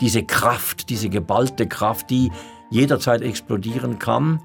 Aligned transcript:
diese 0.00 0.22
Kraft, 0.22 0.90
diese 0.90 1.08
geballte 1.08 1.66
Kraft, 1.66 2.10
die 2.10 2.30
jederzeit 2.70 3.22
explodieren 3.22 3.98
kann, 3.98 4.40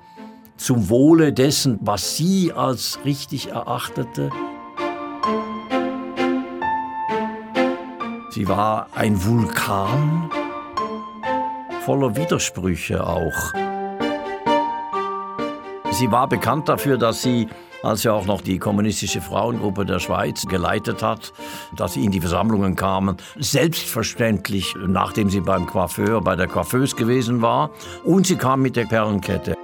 zum 0.58 0.90
Wohle 0.90 1.34
dessen, 1.34 1.80
was 1.82 2.16
sie 2.18 2.54
als 2.54 3.00
richtig 3.06 3.52
erachtete. 3.52 4.30
Sie 8.30 8.48
war 8.48 8.88
ein 8.96 9.24
Vulkan, 9.24 10.30
voller 11.86 12.16
Widersprüche 12.16 13.06
auch. 13.06 13.54
Sie 15.92 16.12
war 16.12 16.28
bekannt 16.28 16.70
dafür, 16.70 16.98
dass 16.98 17.22
sie 17.22 17.48
als 17.84 18.02
sie 18.02 18.10
auch 18.10 18.26
noch 18.26 18.42
die 18.42 18.58
kommunistische 18.58 19.22
Frauengruppe 19.22 19.86
der 19.86 20.00
Schweiz 20.00 20.46
geleitet 20.48 21.04
hat, 21.04 21.34
dass 21.76 21.94
sie 21.94 22.04
in 22.04 22.12
die 22.12 22.22
Versammlungen 22.22 22.76
kamen. 22.76 23.18
Selbstverständlich, 23.38 24.74
nachdem 24.88 25.30
sie 25.30 25.42
beim 25.42 25.68
Coiffeur, 25.68 26.22
bei 26.22 26.36
der 26.36 26.48
Coiffeuse 26.48 26.96
gewesen 26.96 27.42
war. 27.42 27.70
Und 28.04 28.26
sie 28.26 28.38
kam 28.38 28.62
mit 28.62 28.76
der 28.76 28.86
Perlenkette. 28.86 29.56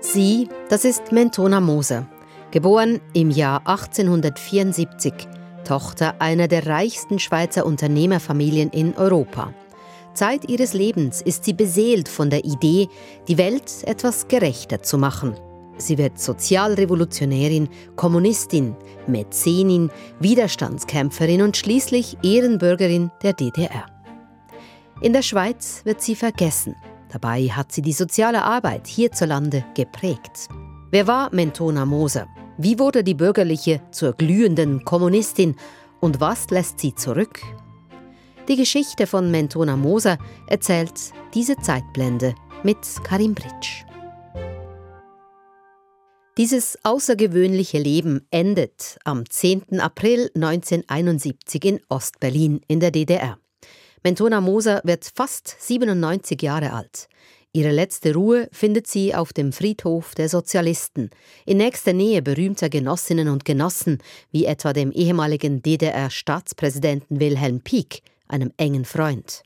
Sie, 0.00 0.48
das 0.68 0.84
ist 0.84 1.12
Mentona 1.12 1.60
Moser, 1.60 2.06
geboren 2.50 3.00
im 3.12 3.30
Jahr 3.30 3.60
1874, 3.66 5.12
Tochter 5.64 6.14
einer 6.20 6.48
der 6.48 6.66
reichsten 6.66 7.18
Schweizer 7.18 7.66
Unternehmerfamilien 7.66 8.70
in 8.70 8.94
Europa. 8.96 9.52
Zeit 10.16 10.48
ihres 10.48 10.72
Lebens 10.72 11.22
ist 11.22 11.44
sie 11.44 11.52
beseelt 11.52 12.08
von 12.08 12.30
der 12.30 12.44
Idee, 12.44 12.88
die 13.28 13.38
Welt 13.38 13.70
etwas 13.84 14.26
gerechter 14.26 14.82
zu 14.82 14.98
machen. 14.98 15.34
Sie 15.78 15.98
wird 15.98 16.18
Sozialrevolutionärin, 16.18 17.68
Kommunistin, 17.96 18.74
Mäzenin, 19.06 19.90
Widerstandskämpferin 20.20 21.42
und 21.42 21.56
schließlich 21.56 22.16
Ehrenbürgerin 22.22 23.10
der 23.22 23.34
DDR. 23.34 23.86
In 25.02 25.12
der 25.12 25.22
Schweiz 25.22 25.82
wird 25.84 26.00
sie 26.00 26.16
vergessen. 26.16 26.74
Dabei 27.10 27.48
hat 27.48 27.72
sie 27.72 27.82
die 27.82 27.92
soziale 27.92 28.42
Arbeit 28.42 28.86
hierzulande 28.86 29.64
geprägt. 29.74 30.48
Wer 30.90 31.06
war 31.06 31.32
Mentona 31.34 31.84
Moser? 31.84 32.26
Wie 32.56 32.78
wurde 32.78 33.04
die 33.04 33.14
Bürgerliche 33.14 33.82
zur 33.90 34.14
glühenden 34.14 34.84
Kommunistin? 34.84 35.56
Und 36.00 36.20
was 36.20 36.48
lässt 36.48 36.80
sie 36.80 36.94
zurück? 36.94 37.40
Die 38.48 38.54
Geschichte 38.54 39.08
von 39.08 39.32
Mentona 39.32 39.76
Moser 39.76 40.18
erzählt 40.46 40.92
diese 41.34 41.56
Zeitblende 41.56 42.32
mit 42.62 42.78
Karim 43.02 43.34
Britsch. 43.34 43.84
Dieses 46.38 46.78
außergewöhnliche 46.84 47.78
Leben 47.78 48.24
endet 48.30 48.98
am 49.02 49.28
10. 49.28 49.80
April 49.80 50.30
1971 50.36 51.64
in 51.64 51.80
Ostberlin 51.88 52.60
in 52.68 52.78
der 52.78 52.92
DDR. 52.92 53.36
Mentona 54.04 54.40
Moser 54.40 54.80
wird 54.84 55.10
fast 55.12 55.56
97 55.58 56.40
Jahre 56.40 56.72
alt. 56.72 57.08
Ihre 57.52 57.72
letzte 57.72 58.14
Ruhe 58.14 58.48
findet 58.52 58.86
sie 58.86 59.12
auf 59.12 59.32
dem 59.32 59.52
Friedhof 59.52 60.14
der 60.14 60.28
Sozialisten, 60.28 61.10
in 61.46 61.56
nächster 61.56 61.94
Nähe 61.94 62.22
berühmter 62.22 62.68
Genossinnen 62.68 63.26
und 63.26 63.44
Genossen, 63.44 63.98
wie 64.30 64.44
etwa 64.44 64.72
dem 64.72 64.92
ehemaligen 64.92 65.62
DDR-Staatspräsidenten 65.62 67.18
Wilhelm 67.18 67.60
Pieck, 67.60 68.02
einem 68.28 68.52
engen 68.56 68.84
Freund. 68.84 69.42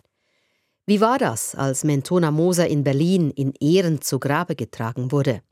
Wie 0.87 1.01
war 1.01 1.19
das, 1.19 1.55
als 1.55 1.85
Mentona 1.85 2.31
Moser 2.31 2.67
in 2.67 2.83
Berlin 2.83 3.31
in 3.31 3.53
Ehren 3.61 4.01
zu 4.01 4.19
Grabe 4.19 4.57
getragen 4.57 5.13
wurde? 5.13 5.43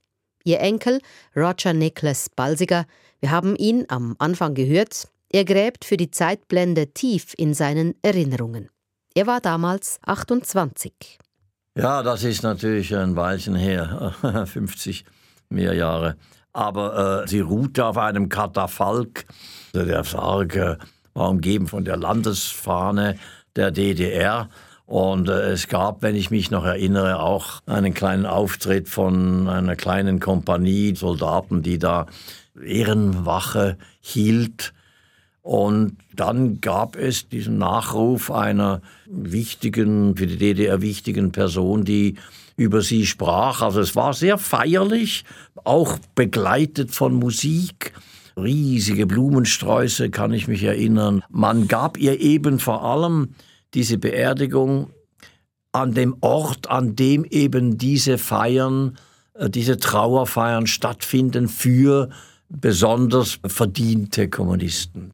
Ihr 0.44 0.60
Enkel, 0.60 1.00
Roger 1.36 1.72
Nicholas 1.72 2.28
Balsiger, 2.28 2.86
wir 3.20 3.30
haben 3.30 3.54
ihn 3.56 3.84
am 3.88 4.16
Anfang 4.18 4.54
gehört, 4.54 5.08
er 5.30 5.44
gräbt 5.44 5.84
für 5.84 5.96
die 5.96 6.10
Zeitblende 6.10 6.92
tief 6.92 7.34
in 7.36 7.52
seinen 7.54 7.94
Erinnerungen. 8.02 8.70
Er 9.14 9.26
war 9.26 9.40
damals 9.40 9.98
28. 10.06 11.18
Ja, 11.76 12.02
das 12.02 12.24
ist 12.24 12.42
natürlich 12.42 12.96
ein 12.96 13.14
Weilchen 13.14 13.54
her, 13.54 14.14
50 14.46 15.04
mehr 15.50 15.74
Jahre. 15.74 16.16
Aber 16.52 17.22
äh, 17.24 17.28
sie 17.28 17.40
ruhte 17.40 17.84
auf 17.84 17.98
einem 17.98 18.28
Katafalk. 18.28 19.24
Der 19.74 20.02
Sarg 20.02 20.56
äh, 20.56 20.76
war 21.14 21.30
umgeben 21.30 21.66
von 21.66 21.84
der 21.84 21.96
Landesfahne 21.96 23.18
der 23.56 23.70
DDR. 23.70 24.48
Und 24.86 25.28
äh, 25.28 25.50
es 25.50 25.68
gab, 25.68 26.02
wenn 26.02 26.16
ich 26.16 26.30
mich 26.30 26.50
noch 26.50 26.64
erinnere, 26.64 27.20
auch 27.20 27.60
einen 27.66 27.92
kleinen 27.92 28.24
Auftritt 28.24 28.88
von 28.88 29.48
einer 29.48 29.76
kleinen 29.76 30.18
Kompanie 30.18 30.94
Soldaten, 30.96 31.62
die 31.62 31.78
da 31.78 32.06
Ehrenwache 32.64 33.76
hielt. 34.00 34.72
Und 35.42 35.98
dann 36.14 36.60
gab 36.60 36.96
es 36.96 37.28
diesen 37.28 37.58
Nachruf 37.58 38.30
einer 38.30 38.80
wichtigen, 39.06 40.16
für 40.16 40.26
die 40.26 40.38
DDR 40.38 40.80
wichtigen 40.80 41.32
Person, 41.32 41.84
die 41.84 42.16
über 42.56 42.82
sie 42.82 43.06
sprach. 43.06 43.62
Also 43.62 43.80
es 43.80 43.94
war 43.94 44.12
sehr 44.14 44.36
feierlich, 44.36 45.24
auch 45.64 45.98
begleitet 46.14 46.90
von 46.90 47.14
Musik 47.14 47.92
riesige 48.42 49.06
Blumensträuße, 49.06 50.10
kann 50.10 50.32
ich 50.32 50.48
mich 50.48 50.62
erinnern. 50.62 51.22
Man 51.28 51.68
gab 51.68 51.98
ihr 51.98 52.20
eben 52.20 52.58
vor 52.58 52.84
allem 52.84 53.34
diese 53.74 53.98
Beerdigung 53.98 54.90
an 55.72 55.92
dem 55.94 56.16
Ort, 56.20 56.70
an 56.70 56.96
dem 56.96 57.24
eben 57.24 57.78
diese 57.78 58.18
Feiern, 58.18 58.98
äh, 59.34 59.50
diese 59.50 59.78
Trauerfeiern 59.78 60.66
stattfinden 60.66 61.48
für 61.48 62.08
besonders 62.48 63.38
verdiente 63.46 64.28
Kommunisten. 64.28 65.12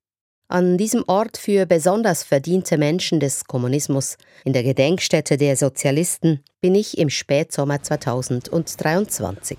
An 0.48 0.78
diesem 0.78 1.02
Ort 1.06 1.36
für 1.36 1.66
besonders 1.66 2.22
verdiente 2.22 2.78
Menschen 2.78 3.18
des 3.18 3.44
Kommunismus, 3.46 4.16
in 4.44 4.52
der 4.52 4.62
Gedenkstätte 4.62 5.36
der 5.36 5.56
Sozialisten, 5.56 6.40
bin 6.60 6.74
ich 6.74 6.98
im 6.98 7.10
Spätsommer 7.10 7.82
2023. 7.82 9.58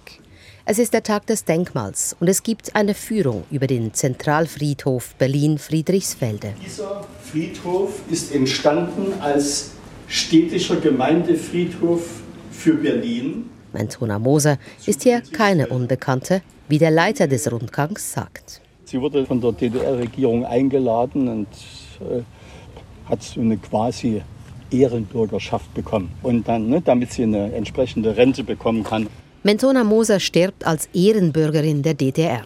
Es 0.68 0.80
ist 0.80 0.96
der 0.96 1.04
Tag 1.04 1.28
des 1.28 1.46
Denkmals 1.46 2.16
und 2.20 2.28
es 2.28 2.42
gibt 2.42 2.76
eine 2.76 2.96
Führung 2.96 3.44
über 3.52 3.68
den 3.68 3.94
Zentralfriedhof 3.94 5.14
Berlin-Friedrichsfelde. 5.20 6.56
Dieser 6.66 7.06
Friedhof 7.22 8.02
ist 8.10 8.34
entstanden 8.34 9.14
als 9.22 9.74
städtischer 10.08 10.78
Gemeindefriedhof 10.78 12.24
für 12.50 12.74
Berlin. 12.74 13.48
Mentona 13.74 14.18
Moser 14.18 14.58
ist 14.88 15.04
hier 15.04 15.22
keine 15.32 15.68
Unbekannte, 15.68 16.42
wie 16.68 16.80
der 16.80 16.90
Leiter 16.90 17.28
des 17.28 17.52
Rundgangs 17.52 18.14
sagt. 18.14 18.60
Sie 18.86 19.00
wurde 19.00 19.24
von 19.28 19.40
der 19.40 19.52
DDR-Regierung 19.52 20.48
eingeladen 20.48 21.28
und 21.28 21.48
äh, 22.00 22.24
hat 23.08 23.22
so 23.22 23.40
eine 23.40 23.58
quasi 23.58 24.24
Ehrenbürgerschaft 24.72 25.72
bekommen. 25.76 26.12
Und 26.24 26.48
dann, 26.48 26.70
ne, 26.70 26.82
damit 26.82 27.12
sie 27.12 27.22
eine 27.22 27.54
entsprechende 27.54 28.18
Rente 28.18 28.44
bekommen 28.44 28.84
kann, 28.84 29.06
Mentona 29.46 29.84
Moser 29.84 30.20
stirbt 30.20 30.66
als 30.66 30.90
Ehrenbürgerin 30.92 31.84
der 31.84 31.94
DDR. 31.94 32.42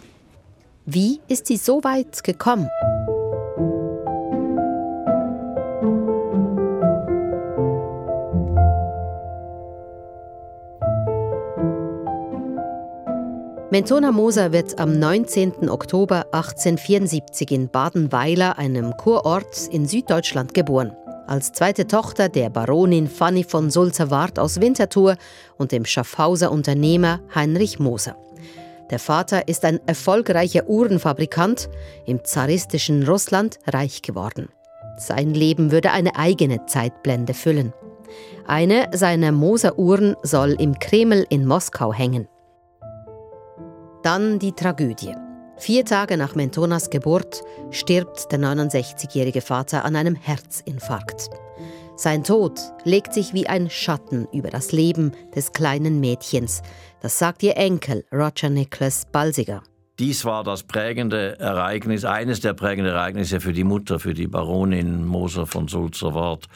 Wie 0.84 1.18
ist 1.28 1.46
sie 1.46 1.56
so 1.56 1.82
weit 1.82 2.22
gekommen? 2.22 2.68
Mentona 13.70 14.12
Moser 14.12 14.52
wird 14.52 14.78
am 14.78 14.98
19. 14.98 15.70
Oktober 15.70 16.26
1874 16.32 17.50
in 17.50 17.70
Badenweiler, 17.70 18.58
einem 18.58 18.94
Kurort 18.98 19.68
in 19.70 19.86
Süddeutschland, 19.86 20.52
geboren 20.52 20.94
als 21.30 21.52
zweite 21.52 21.86
Tochter 21.86 22.28
der 22.28 22.50
Baronin 22.50 23.06
Fanny 23.06 23.44
von 23.44 23.70
Sulzer-Wart 23.70 24.40
aus 24.40 24.60
Winterthur 24.60 25.16
und 25.58 25.70
dem 25.70 25.84
Schaffhauser 25.84 26.50
Unternehmer 26.50 27.20
Heinrich 27.32 27.78
Moser. 27.78 28.16
Der 28.90 28.98
Vater 28.98 29.46
ist 29.46 29.64
ein 29.64 29.78
erfolgreicher 29.86 30.68
Uhrenfabrikant, 30.68 31.70
im 32.04 32.24
zaristischen 32.24 33.04
Russland 33.06 33.60
reich 33.68 34.02
geworden. 34.02 34.48
Sein 34.96 35.32
Leben 35.32 35.70
würde 35.70 35.92
eine 35.92 36.16
eigene 36.16 36.66
Zeitblende 36.66 37.32
füllen. 37.32 37.72
Eine 38.48 38.88
seiner 38.92 39.30
Moser-Uhren 39.30 40.16
soll 40.24 40.56
im 40.58 40.80
Kreml 40.80 41.24
in 41.30 41.46
Moskau 41.46 41.92
hängen. 41.92 42.26
Dann 44.02 44.40
die 44.40 44.52
Tragödie. 44.52 45.14
Vier 45.60 45.84
Tage 45.84 46.16
nach 46.16 46.34
Mentonas 46.34 46.88
Geburt 46.88 47.42
stirbt 47.70 48.32
der 48.32 48.38
69-jährige 48.40 49.42
Vater 49.42 49.84
an 49.84 49.94
einem 49.94 50.14
Herzinfarkt. 50.14 51.28
Sein 51.96 52.24
Tod 52.24 52.58
legt 52.84 53.12
sich 53.12 53.34
wie 53.34 53.46
ein 53.46 53.68
Schatten 53.68 54.26
über 54.32 54.48
das 54.48 54.72
Leben 54.72 55.12
des 55.36 55.52
kleinen 55.52 56.00
Mädchens. 56.00 56.62
Das 57.02 57.18
sagt 57.18 57.42
ihr 57.42 57.58
Enkel 57.58 58.06
Roger 58.10 58.48
Nicholas 58.48 59.04
Balsiger. 59.12 59.62
Dies 59.98 60.24
war 60.24 60.44
das 60.44 60.62
prägende 60.62 61.38
Ereignis, 61.38 62.06
eines 62.06 62.40
der 62.40 62.54
prägenden 62.54 62.94
Ereignisse 62.94 63.38
für 63.38 63.52
die 63.52 63.64
Mutter, 63.64 64.00
für 64.00 64.14
die 64.14 64.28
Baronin 64.28 65.04
Moser 65.04 65.46
von 65.46 65.68
Sulzerwort. 65.68 66.46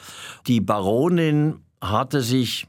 Die 0.47 0.61
Baronin 0.61 1.59
hatte 1.79 2.21
sich 2.21 2.65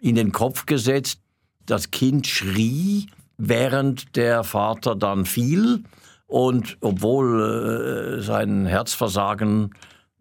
in 0.00 0.16
den 0.16 0.32
Kopf 0.32 0.66
gesetzt, 0.66 1.22
das 1.64 1.90
Kind 1.90 2.26
schrie 2.26 3.06
während 3.38 4.16
der 4.16 4.44
Vater 4.44 4.94
dann 4.94 5.24
fiel 5.24 5.84
Und 6.26 6.76
obwohl 6.82 8.18
äh, 8.18 8.22
sein 8.22 8.66
Herzversagen 8.66 9.70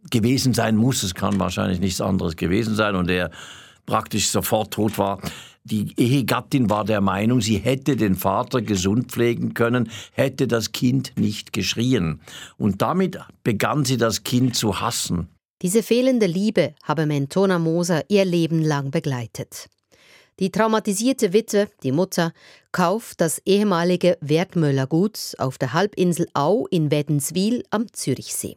gewesen 0.10 0.54
sein 0.54 0.78
muss, 0.78 1.04
es 1.04 1.14
kann 1.14 1.38
wahrscheinlich 1.40 1.81
nichts 1.81 2.00
anderes 2.00 2.38
gewesen 2.38 2.75
sein 2.75 2.96
und 2.96 3.10
er 3.10 3.30
praktisch 3.86 4.30
sofort 4.30 4.74
tot 4.74 4.98
war, 4.98 5.19
die 5.66 5.94
Ehegattin 5.98 6.69
war 6.69 6.86
der 6.86 7.02
Meinung, 7.02 7.42
sie 7.42 7.58
hätte 7.58 7.98
den 7.98 8.16
Vater 8.16 8.62
gesund 8.62 9.12
pflegen 9.12 9.54
können, 9.54 9.90
hätte 10.14 10.48
das 10.48 10.72
Kind 10.72 11.12
nicht 11.18 11.52
geschrien. 11.52 12.22
Und 12.58 12.81
damit 12.81 13.19
begann 13.44 13.84
sie 13.84 13.98
das 13.98 14.24
Kind 14.24 14.56
zu 14.56 14.80
hassen. 14.80 15.28
Diese 15.62 15.84
fehlende 15.84 16.25
Liebe 16.25 16.74
habe 16.84 17.06
Mentona 17.06 17.60
Moser 17.60 18.04
ihr 18.10 18.24
Leben 18.24 18.62
lang 18.62 18.92
begleitet. 18.92 19.68
Die 20.39 20.51
traumatisierte 20.51 21.34
Witwe, 21.34 21.68
die 21.81 21.92
Mutter, 21.92 22.31
kauft 22.72 23.22
das 23.22 23.42
ehemalige 23.45 24.19
Wertmüllergut 24.22 25.34
auf 25.39 25.57
der 25.57 25.74
Halbinsel 25.74 26.28
Au 26.36 26.68
in 26.69 26.92
Wädenswil 26.92 27.63
am 27.72 27.92
Zürichsee. 27.92 28.56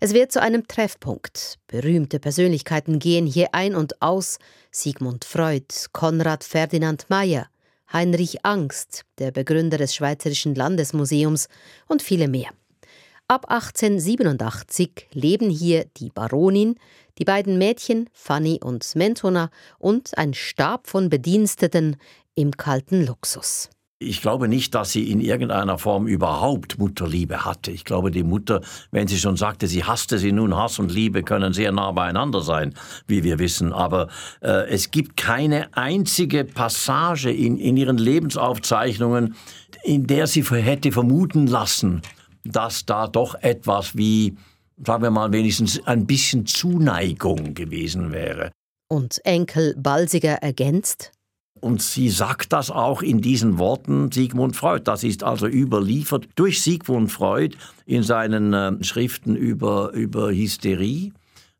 Es 0.00 0.14
wird 0.14 0.32
zu 0.32 0.42
einem 0.42 0.66
Treffpunkt. 0.66 1.60
Berühmte 1.68 2.18
Persönlichkeiten 2.18 2.98
gehen 2.98 3.26
hier 3.26 3.54
ein 3.54 3.76
und 3.76 4.02
aus. 4.02 4.38
Sigmund 4.72 5.24
Freud, 5.24 5.66
Konrad 5.92 6.42
Ferdinand 6.42 7.08
Mayer, 7.08 7.46
Heinrich 7.92 8.44
Angst, 8.44 9.04
der 9.18 9.30
Begründer 9.30 9.78
des 9.78 9.94
Schweizerischen 9.94 10.56
Landesmuseums 10.56 11.48
und 11.86 12.02
viele 12.02 12.26
mehr. 12.26 12.50
Ab 13.28 13.48
1887 13.48 15.06
leben 15.12 15.50
hier 15.50 15.84
die 15.98 16.10
Baronin, 16.10 16.74
die 17.20 17.24
beiden 17.24 17.58
Mädchen 17.58 18.08
Fanny 18.12 18.58
und 18.62 18.96
Mentona 18.96 19.50
und 19.78 20.16
ein 20.16 20.32
Stab 20.34 20.88
von 20.88 21.10
Bediensteten 21.10 21.96
im 22.34 22.52
kalten 22.52 23.06
Luxus. 23.06 23.68
Ich 24.02 24.22
glaube 24.22 24.48
nicht, 24.48 24.74
dass 24.74 24.92
sie 24.92 25.10
in 25.10 25.20
irgendeiner 25.20 25.76
Form 25.76 26.06
überhaupt 26.06 26.78
Mutterliebe 26.78 27.44
hatte. 27.44 27.70
Ich 27.70 27.84
glaube, 27.84 28.10
die 28.10 28.22
Mutter, 28.22 28.62
wenn 28.90 29.06
sie 29.06 29.18
schon 29.18 29.36
sagte, 29.36 29.66
sie 29.66 29.84
hasste 29.84 30.16
sie 30.16 30.32
nun, 30.32 30.56
Hass 30.56 30.78
und 30.78 30.90
Liebe 30.90 31.22
können 31.22 31.52
sehr 31.52 31.70
nah 31.70 31.92
beieinander 31.92 32.40
sein, 32.40 32.72
wie 33.06 33.24
wir 33.24 33.38
wissen. 33.38 33.74
Aber 33.74 34.08
äh, 34.40 34.70
es 34.70 34.90
gibt 34.90 35.18
keine 35.18 35.76
einzige 35.76 36.46
Passage 36.46 37.30
in, 37.30 37.58
in 37.58 37.76
ihren 37.76 37.98
Lebensaufzeichnungen, 37.98 39.34
in 39.82 40.06
der 40.06 40.26
sie 40.26 40.44
hätte 40.44 40.92
vermuten 40.92 41.46
lassen, 41.46 42.00
dass 42.42 42.86
da 42.86 43.06
doch 43.06 43.34
etwas 43.42 43.98
wie, 43.98 44.34
sagen 44.84 45.02
wir 45.02 45.10
mal, 45.10 45.32
wenigstens 45.32 45.84
ein 45.86 46.06
bisschen 46.06 46.46
Zuneigung 46.46 47.54
gewesen 47.54 48.12
wäre. 48.12 48.50
Und 48.88 49.24
Enkel 49.24 49.74
Balsiger 49.76 50.34
ergänzt, 50.34 51.12
und 51.60 51.82
sie 51.82 52.08
sagt 52.08 52.52
das 52.52 52.70
auch 52.70 53.02
in 53.02 53.20
diesen 53.20 53.58
Worten 53.58 54.10
Sigmund 54.10 54.56
Freud. 54.56 54.82
Das 54.84 55.04
ist 55.04 55.22
also 55.22 55.46
überliefert 55.46 56.28
durch 56.34 56.62
Sigmund 56.62 57.12
Freud 57.12 57.56
in 57.84 58.02
seinen 58.02 58.54
äh, 58.54 58.82
Schriften 58.82 59.36
über, 59.36 59.92
über 59.92 60.30
Hysterie. 60.30 61.12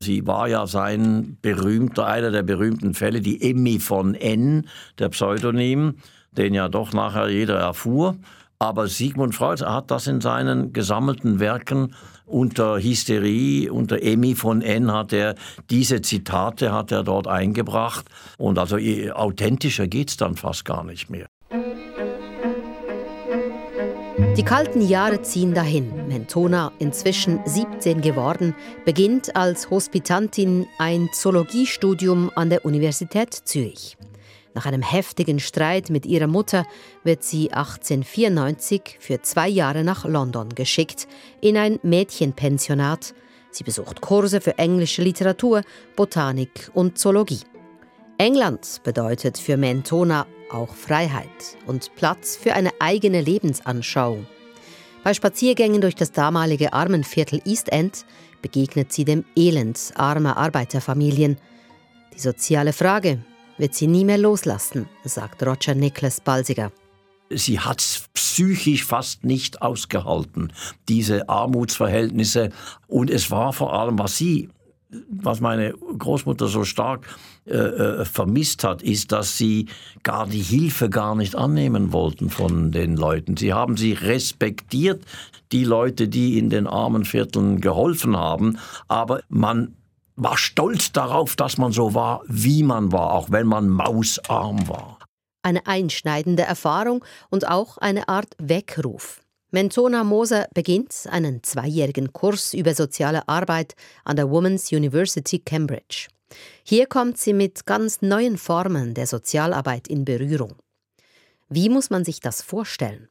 Sie 0.03 0.27
war 0.27 0.49
ja 0.49 0.67
sein 0.67 1.37
berühmter, 1.43 2.07
einer 2.07 2.31
der 2.31 2.43
berühmten 2.43 2.95
Fälle, 2.95 3.21
die 3.21 3.43
Emmy 3.43 3.79
von 3.79 4.15
N, 4.15 4.67
der 4.99 5.11
Pseudonym, 5.11 5.97
den 6.33 6.55
ja 6.55 6.71
doch 6.71 6.95
nachher 6.95 7.29
jeder 7.29 7.59
erfuhr. 7.59 8.17
Aber 8.59 8.89
Sigmund 8.89 9.35
Freud 9.35 9.63
hat 9.63 9.91
das 9.91 10.07
in 10.07 10.23
seinen 10.23 10.73
gesammelten 10.73 11.41
Werken 11.41 11.95
unter 12.31 12.79
Hysterie, 12.79 13.71
unter 13.71 14.03
Emmy 14.03 14.35
von 14.35 14.63
N 14.63 14.93
hat 14.93 15.13
er 15.13 15.35
diese 15.71 16.01
Zitate 16.01 16.73
hat 16.73 16.93
er 16.93 17.03
dort 17.03 17.27
eingebracht 17.27 18.07
und 18.39 18.59
also 18.59 18.77
authentischer 18.77 19.87
geht's 19.87 20.17
dann 20.17 20.37
fast 20.37 20.65
gar 20.65 20.85
nicht 20.85 21.11
mehr. 21.11 21.27
Die 24.37 24.45
kalten 24.45 24.81
Jahre 24.81 25.23
ziehen 25.23 25.55
dahin. 25.55 26.09
Mentona, 26.09 26.73
inzwischen 26.79 27.41
17 27.45 28.01
geworden, 28.01 28.55
beginnt 28.85 29.35
als 29.37 29.69
Hospitantin 29.71 30.67
ein 30.79 31.09
Zoologiestudium 31.13 32.31
an 32.37 32.49
der 32.49 32.65
Universität 32.65 33.35
Zürich. 33.35 33.97
Nach 34.55 34.67
einem 34.67 34.83
heftigen 34.83 35.39
Streit 35.39 35.91
mit 35.91 36.07
ihrer 36.07 36.27
Mutter 36.27 36.67
wird 37.05 37.23
sie 37.23 37.53
1894 37.53 38.97
für 38.99 39.23
zwei 39.23 39.49
Jahre 39.49 39.85
nach 39.85 40.05
London 40.05 40.49
geschickt, 40.55 41.07
in 41.41 41.57
ein 41.57 41.79
Mädchenpensionat. 41.83 43.15
Sie 43.53 43.65
besucht 43.65 44.01
Kurse 44.01 44.41
für 44.41 44.59
englische 44.59 45.03
Literatur, 45.03 45.63
Botanik 45.95 46.71
und 46.75 46.99
Zoologie. 46.99 47.41
England 48.19 48.81
bedeutet 48.83 49.39
für 49.39 49.57
Mentona 49.57 50.27
auch 50.53 50.75
Freiheit 50.75 51.57
und 51.67 51.95
Platz 51.95 52.37
für 52.37 52.55
eine 52.55 52.71
eigene 52.81 53.21
Lebensanschauung. 53.21 54.27
Bei 55.03 55.15
Spaziergängen 55.15 55.81
durch 55.81 55.95
das 55.95 56.13
damalige 56.13 56.73
Armenviertel 56.73 57.41
East 57.47 57.71
End 57.73 58.05
begegnet 58.43 58.93
sie 58.93 59.05
dem 59.05 59.25
Elend 59.37 59.93
armer 59.95 60.37
Arbeiterfamilien. 60.37 61.39
Die 62.15 62.21
soziale 62.21 62.73
Frage, 62.73 63.25
wird 63.61 63.75
sie 63.75 63.87
nie 63.87 64.05
mehr 64.05 64.19
loslassen, 64.19 64.89
sagt 65.05 65.43
Roger 65.43 65.75
Nicholas 65.75 66.21
Balsiger. 66.21 66.73
Sie 67.33 67.61
hat 67.61 67.81
es 67.81 68.09
psychisch 68.15 68.85
fast 68.85 69.25
nicht 69.25 69.63
ausgehalten, 69.63 70.53
diese 70.89 71.29
Armutsverhältnisse. 71.29 72.51
Und 72.89 73.09
es 73.09 73.31
war 73.31 73.53
vor 73.53 73.73
allem, 73.73 73.99
was 73.99 74.17
sie 74.17 74.49
was 75.09 75.41
meine 75.41 75.73
Großmutter 75.73 76.49
so 76.49 76.65
stark 76.65 77.07
äh, 77.47 77.57
äh, 77.57 78.05
vermisst 78.05 78.65
hat, 78.65 78.83
ist, 78.83 79.13
dass 79.13 79.39
sie 79.39 79.67
gar 80.03 80.27
die 80.27 80.43
Hilfe 80.43 80.91
gar 80.91 81.15
nicht 81.15 81.37
annehmen 81.37 81.93
wollten 81.93 82.29
von 82.29 82.73
den 82.73 82.97
Leuten. 82.97 83.37
Sie 83.37 83.53
haben 83.53 83.77
sie 83.77 83.93
respektiert, 83.93 85.05
die 85.53 85.65
Leute, 85.65 86.09
die 86.09 86.39
in 86.39 86.51
den 86.51 86.67
armen 86.67 87.05
Vierteln 87.05 87.61
geholfen 87.61 88.17
haben, 88.17 88.59
aber 88.89 89.21
man 89.29 89.77
war 90.17 90.37
stolz 90.37 90.93
darauf, 90.93 91.37
dass 91.37 91.59
man 91.59 91.73
so 91.73 91.95
war, 91.95 92.23
wie 92.27 92.63
man 92.63 92.93
war, 92.93 93.13
auch 93.13 93.31
wenn 93.31 93.47
man 93.47 93.69
mausarm 93.69 94.69
war. 94.69 94.99
Eine 95.43 95.67
einschneidende 95.67 96.43
Erfahrung 96.43 97.05
und 97.31 97.49
auch 97.49 97.79
eine 97.79 98.09
Art 98.09 98.35
Weckruf. 98.39 99.21
Mentona 99.53 100.05
Moser 100.05 100.47
beginnt 100.55 101.07
einen 101.11 101.43
zweijährigen 101.43 102.13
Kurs 102.13 102.55
über 102.55 102.75
soziale 102.75 103.29
Arbeit 103.29 103.75
an 104.05 104.17
der 104.17 104.31
Women's 104.31 104.71
University 104.71 105.41
Cambridge. 105.41 106.09
Hier 106.63 106.87
kommt 106.87 107.19
sie 107.19 107.33
mit 107.33 107.67
ganz 107.67 108.01
neuen 108.03 108.39
Formen 108.39 108.95
der 108.95 109.07
Sozialarbeit 109.07 109.89
in 109.89 110.05
Berührung. 110.05 110.55
Wie 111.49 111.69
muss 111.69 111.91
man 111.91 112.05
sich 112.05 112.21
das 112.21 112.43
vorstellen? 112.43 113.09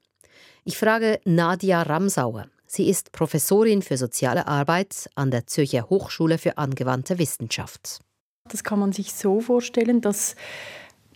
Ich 0.63 0.77
frage 0.77 1.19
Nadia 1.25 1.81
Ramsauer, 1.81 2.45
Sie 2.71 2.87
ist 2.87 3.11
Professorin 3.11 3.81
für 3.81 3.97
soziale 3.97 4.47
Arbeit 4.47 5.09
an 5.15 5.31
der 5.31 5.47
Zürcher 5.47 5.89
Hochschule 5.89 6.37
für 6.37 6.59
angewandte 6.59 7.17
Wissenschaft. 7.17 7.99
Das 8.47 8.63
kann 8.63 8.77
man 8.77 8.91
sich 8.91 9.11
so 9.13 9.41
vorstellen, 9.41 10.01
dass 10.01 10.35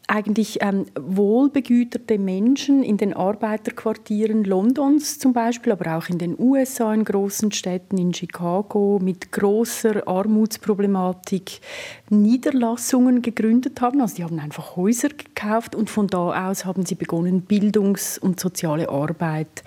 eigentlich 0.07 0.61
ähm, 0.61 0.85
wohlbegüterte 0.99 2.17
Menschen 2.17 2.83
in 2.83 2.97
den 2.97 3.13
Arbeiterquartieren 3.13 4.43
Londons 4.43 5.19
zum 5.19 5.33
Beispiel, 5.33 5.71
aber 5.71 5.95
auch 5.97 6.09
in 6.09 6.17
den 6.17 6.37
USA, 6.37 6.93
in 6.93 7.05
großen 7.05 7.51
Städten, 7.51 7.97
in 7.97 8.13
Chicago, 8.13 8.99
mit 9.01 9.31
großer 9.31 10.07
Armutsproblematik 10.07 11.61
Niederlassungen 12.09 13.21
gegründet 13.21 13.79
haben. 13.79 14.01
Also 14.01 14.15
die 14.15 14.23
haben 14.23 14.39
einfach 14.39 14.75
Häuser 14.75 15.09
gekauft 15.09 15.75
und 15.75 15.89
von 15.89 16.07
da 16.07 16.49
aus 16.49 16.65
haben 16.65 16.85
sie 16.85 16.95
begonnen, 16.95 17.43
Bildungs- 17.43 18.17
und 18.17 18.39
soziale 18.39 18.89
Arbeit 18.89 19.63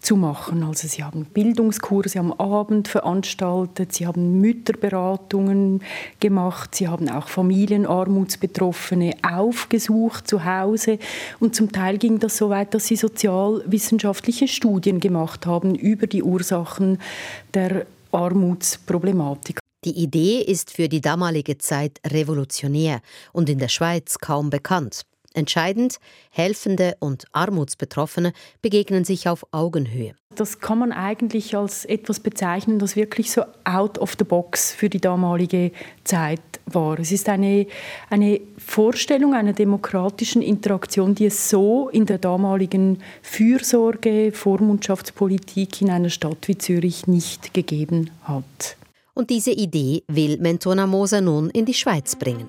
zu 0.00 0.16
machen. 0.16 0.62
Also 0.62 0.88
sie 0.88 1.04
haben 1.04 1.24
Bildungskurse 1.26 2.18
am 2.18 2.32
Abend 2.32 2.88
veranstaltet, 2.88 3.92
sie 3.92 4.06
haben 4.06 4.40
Mütterberatungen 4.40 5.82
gemacht, 6.20 6.74
sie 6.74 6.88
haben 6.88 7.08
auch 7.08 7.28
Familienarmutsbetroffene 7.28 9.14
aufgesucht 9.22 10.26
zu 10.26 10.44
Hause 10.44 10.98
und 11.38 11.54
zum 11.54 11.70
Teil 11.70 11.98
ging 11.98 12.18
das 12.18 12.36
so 12.36 12.48
weit, 12.48 12.74
dass 12.74 12.86
sie 12.86 12.96
sozialwissenschaftliche 12.96 14.48
Studien 14.48 15.00
gemacht 15.00 15.46
haben 15.46 15.74
über 15.74 16.06
die 16.06 16.22
Ursachen 16.22 16.98
der 17.54 17.86
Armutsproblematik. 18.12 19.60
Die 19.84 19.96
Idee 20.02 20.40
ist 20.40 20.72
für 20.72 20.88
die 20.88 21.00
damalige 21.00 21.56
Zeit 21.56 22.00
revolutionär 22.06 23.00
und 23.32 23.48
in 23.48 23.58
der 23.58 23.68
Schweiz 23.68 24.18
kaum 24.18 24.50
bekannt. 24.50 25.06
Entscheidend, 25.32 26.00
Helfende 26.30 26.96
und 26.98 27.24
Armutsbetroffene 27.32 28.32
begegnen 28.62 29.04
sich 29.04 29.28
auf 29.28 29.46
Augenhöhe. 29.52 30.14
Das 30.34 30.60
kann 30.60 30.78
man 30.78 30.92
eigentlich 30.92 31.56
als 31.56 31.84
etwas 31.84 32.20
bezeichnen, 32.20 32.78
das 32.78 32.96
wirklich 32.96 33.30
so 33.30 33.42
out 33.64 33.98
of 33.98 34.14
the 34.18 34.24
box 34.24 34.72
für 34.72 34.88
die 34.88 35.00
damalige 35.00 35.72
Zeit 36.04 36.40
war. 36.66 36.98
Es 36.98 37.12
ist 37.12 37.28
eine, 37.28 37.66
eine 38.10 38.40
Vorstellung 38.58 39.34
einer 39.34 39.52
demokratischen 39.52 40.42
Interaktion, 40.42 41.14
die 41.14 41.26
es 41.26 41.48
so 41.48 41.88
in 41.88 42.06
der 42.06 42.18
damaligen 42.18 43.02
Fürsorge, 43.22 44.32
Vormundschaftspolitik 44.32 45.82
in 45.82 45.90
einer 45.90 46.10
Stadt 46.10 46.46
wie 46.46 46.58
Zürich 46.58 47.06
nicht 47.06 47.54
gegeben 47.54 48.10
hat. 48.22 48.76
Und 49.14 49.30
diese 49.30 49.50
Idee 49.50 50.02
will 50.08 50.38
Mentona 50.38 50.86
Moser 50.86 51.20
nun 51.20 51.50
in 51.50 51.66
die 51.66 51.74
Schweiz 51.74 52.16
bringen. 52.16 52.48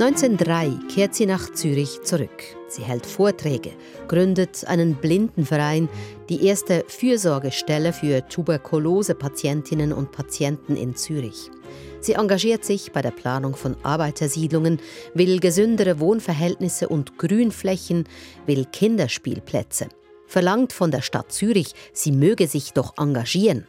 1903 0.00 0.94
kehrt 0.94 1.16
sie 1.16 1.26
nach 1.26 1.52
Zürich 1.52 2.02
zurück. 2.02 2.30
Sie 2.68 2.82
hält 2.82 3.04
Vorträge, 3.04 3.72
gründet 4.06 4.64
einen 4.68 4.94
Blindenverein, 4.94 5.88
die 6.28 6.46
erste 6.46 6.84
Fürsorgestelle 6.86 7.92
für 7.92 8.24
Tuberkulose-Patientinnen 8.28 9.92
und 9.92 10.12
Patienten 10.12 10.76
in 10.76 10.94
Zürich. 10.94 11.50
Sie 11.98 12.12
engagiert 12.12 12.64
sich 12.64 12.92
bei 12.92 13.02
der 13.02 13.10
Planung 13.10 13.56
von 13.56 13.74
Arbeitersiedlungen, 13.82 14.78
will 15.14 15.40
gesündere 15.40 15.98
Wohnverhältnisse 15.98 16.88
und 16.88 17.18
Grünflächen, 17.18 18.04
will 18.46 18.66
Kinderspielplätze, 18.66 19.88
verlangt 20.28 20.72
von 20.72 20.92
der 20.92 21.02
Stadt 21.02 21.32
Zürich, 21.32 21.74
sie 21.92 22.12
möge 22.12 22.46
sich 22.46 22.72
doch 22.72 22.94
engagieren. 22.98 23.66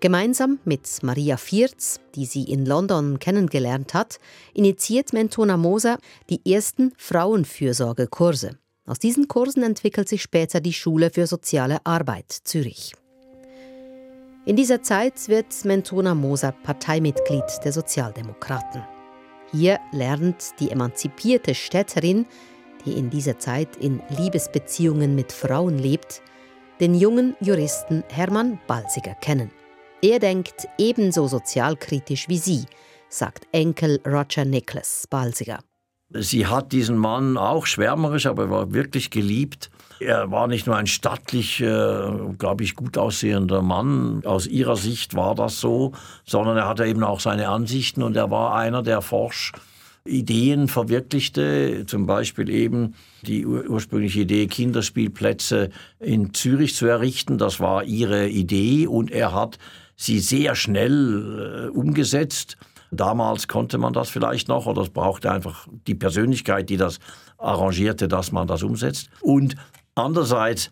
Gemeinsam 0.00 0.58
mit 0.64 0.88
Maria 1.02 1.36
Vierz, 1.36 2.00
die 2.14 2.24
sie 2.24 2.44
in 2.44 2.64
London 2.64 3.18
kennengelernt 3.18 3.92
hat, 3.92 4.18
initiiert 4.54 5.12
Mentona 5.12 5.58
Moser 5.58 5.98
die 6.30 6.40
ersten 6.50 6.94
Frauenfürsorgekurse. 6.96 8.58
Aus 8.86 8.98
diesen 8.98 9.28
Kursen 9.28 9.62
entwickelt 9.62 10.08
sich 10.08 10.22
später 10.22 10.62
die 10.62 10.72
Schule 10.72 11.10
für 11.10 11.26
soziale 11.26 11.84
Arbeit 11.84 12.32
Zürich. 12.32 12.94
In 14.46 14.56
dieser 14.56 14.82
Zeit 14.82 15.28
wird 15.28 15.66
Mentona 15.66 16.14
Moser 16.14 16.52
Parteimitglied 16.52 17.44
der 17.62 17.72
Sozialdemokraten. 17.72 18.82
Hier 19.52 19.80
lernt 19.92 20.58
die 20.60 20.70
emanzipierte 20.70 21.54
Städterin, 21.54 22.24
die 22.86 22.94
in 22.94 23.10
dieser 23.10 23.38
Zeit 23.38 23.76
in 23.76 24.00
Liebesbeziehungen 24.16 25.14
mit 25.14 25.30
Frauen 25.30 25.78
lebt, 25.78 26.22
den 26.80 26.94
jungen 26.94 27.36
Juristen 27.40 28.02
Hermann 28.08 28.58
Balsiger 28.66 29.14
kennen. 29.14 29.50
Er 30.02 30.18
denkt 30.18 30.66
ebenso 30.78 31.26
sozialkritisch 31.26 32.26
wie 32.28 32.38
sie, 32.38 32.64
sagt 33.10 33.46
Enkel 33.52 34.00
Roger 34.06 34.46
Nicholas 34.46 35.06
Balsiger. 35.10 35.58
Sie 36.08 36.46
hat 36.46 36.72
diesen 36.72 36.96
Mann 36.96 37.36
auch 37.36 37.66
schwärmerisch, 37.66 38.24
aber 38.24 38.44
er 38.44 38.50
war 38.50 38.72
wirklich 38.72 39.10
geliebt. 39.10 39.70
Er 40.00 40.30
war 40.30 40.46
nicht 40.46 40.66
nur 40.66 40.76
ein 40.76 40.86
stattlich, 40.86 41.60
äh, 41.60 42.08
glaube 42.38 42.64
ich, 42.64 42.76
gut 42.76 42.96
aussehender 42.96 43.60
Mann. 43.60 44.22
Aus 44.24 44.46
ihrer 44.46 44.76
Sicht 44.76 45.14
war 45.14 45.34
das 45.34 45.60
so, 45.60 45.92
sondern 46.24 46.56
er 46.56 46.66
hatte 46.66 46.86
eben 46.86 47.04
auch 47.04 47.20
seine 47.20 47.48
Ansichten 47.48 48.02
und 48.02 48.16
er 48.16 48.30
war 48.30 48.54
einer, 48.54 48.82
der 48.82 49.02
forsch 49.02 49.52
Ideen 50.06 50.68
verwirklichte, 50.68 51.84
zum 51.86 52.06
Beispiel 52.06 52.48
eben 52.48 52.94
die 53.22 53.44
ursprüngliche 53.46 54.20
Idee, 54.20 54.46
Kinderspielplätze 54.46 55.68
in 55.98 56.32
Zürich 56.32 56.74
zu 56.74 56.86
errichten. 56.86 57.36
Das 57.36 57.60
war 57.60 57.84
ihre 57.84 58.28
Idee 58.28 58.86
und 58.86 59.10
er 59.10 59.34
hat 59.34 59.58
sie 60.00 60.18
sehr 60.18 60.54
schnell 60.54 61.68
äh, 61.68 61.76
umgesetzt. 61.76 62.56
Damals 62.90 63.48
konnte 63.48 63.78
man 63.78 63.92
das 63.92 64.08
vielleicht 64.08 64.48
noch 64.48 64.66
oder 64.66 64.82
es 64.82 64.88
brauchte 64.88 65.30
einfach 65.30 65.68
die 65.86 65.94
Persönlichkeit, 65.94 66.70
die 66.70 66.76
das 66.76 66.98
arrangierte, 67.38 68.08
dass 68.08 68.32
man 68.32 68.48
das 68.48 68.62
umsetzt. 68.62 69.10
Und 69.20 69.56
andererseits 69.94 70.70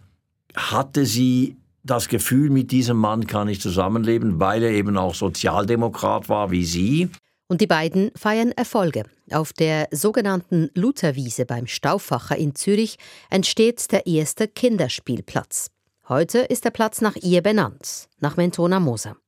hatte 0.57 1.05
sie 1.05 1.57
das 1.85 2.09
Gefühl, 2.09 2.51
mit 2.51 2.73
diesem 2.73 2.97
Mann 2.97 3.27
kann 3.27 3.49
ich 3.49 3.61
zusammenleben, 3.61 4.41
weil 4.41 4.63
er 4.63 4.71
eben 4.71 4.97
auch 4.97 5.15
Sozialdemokrat 5.15 6.29
war 6.29 6.51
wie 6.51 6.65
sie. 6.65 7.11
Und 7.49 7.61
die 7.61 7.67
beiden 7.67 8.11
feiern 8.17 8.53
Erfolge. 8.53 9.05
Auf 9.31 9.53
der 9.53 9.89
sogenannten 9.91 10.71
Lutherwiese 10.75 11.45
beim 11.45 11.67
Stauffacher 11.67 12.37
in 12.37 12.55
Zürich 12.55 12.97
entsteht 13.31 13.93
der 13.93 14.07
erste 14.07 14.49
Kinderspielplatz. 14.49 15.71
Heute 16.09 16.39
ist 16.39 16.65
der 16.65 16.71
Platz 16.71 17.03
nach 17.03 17.17
ihr 17.17 17.43
benannt, 17.43 18.09
nach 18.19 18.39
Mentona 18.39 18.81
Moser. 18.81 19.19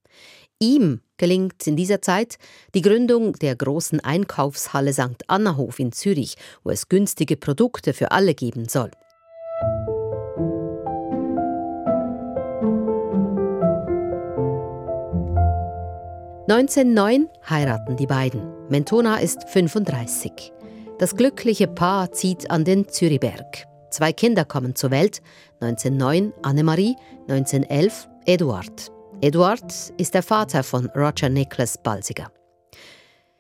Ihm 0.59 1.03
gelingt 1.19 1.67
in 1.67 1.77
dieser 1.77 2.01
Zeit 2.01 2.39
die 2.75 2.81
Gründung 2.81 3.35
der 3.35 3.55
großen 3.55 4.01
Einkaufshalle 4.01 4.95
St. 4.95 5.29
Annahof 5.29 5.79
in 5.79 5.93
Zürich, 5.93 6.37
wo 6.65 6.71
es 6.71 6.89
günstige 6.89 7.37
Produkte 7.37 7.93
für 7.93 8.13
alle 8.13 8.35
geben 8.35 8.67
soll. 8.67 8.91
(1909) 16.49 17.29
heiraten 17.49 17.97
die 17.99 18.07
beiden. 18.07 18.55
Mentona 18.71 19.19
ist 19.19 19.47
35. 19.51 20.51
Das 20.99 21.15
glückliche 21.15 21.69
Paar 21.69 22.13
zieht 22.13 22.51
an 22.51 22.65
den 22.65 22.89
Zürichberg. 22.89 23.70
Zwei 23.91 24.13
Kinder 24.13 24.45
kommen 24.45 24.75
zur 24.77 24.91
Welt, 24.91 25.21
1909 25.61 26.33
Annemarie, 26.43 26.97
1911 27.29 28.09
Eduard. 28.25 28.93
Eduard 29.21 29.93
ist 29.97 30.15
der 30.15 30.23
Vater 30.23 30.63
von 30.63 30.87
Roger 30.95 31.29
Nicholas 31.29 31.77
Balsiger. 31.77 32.31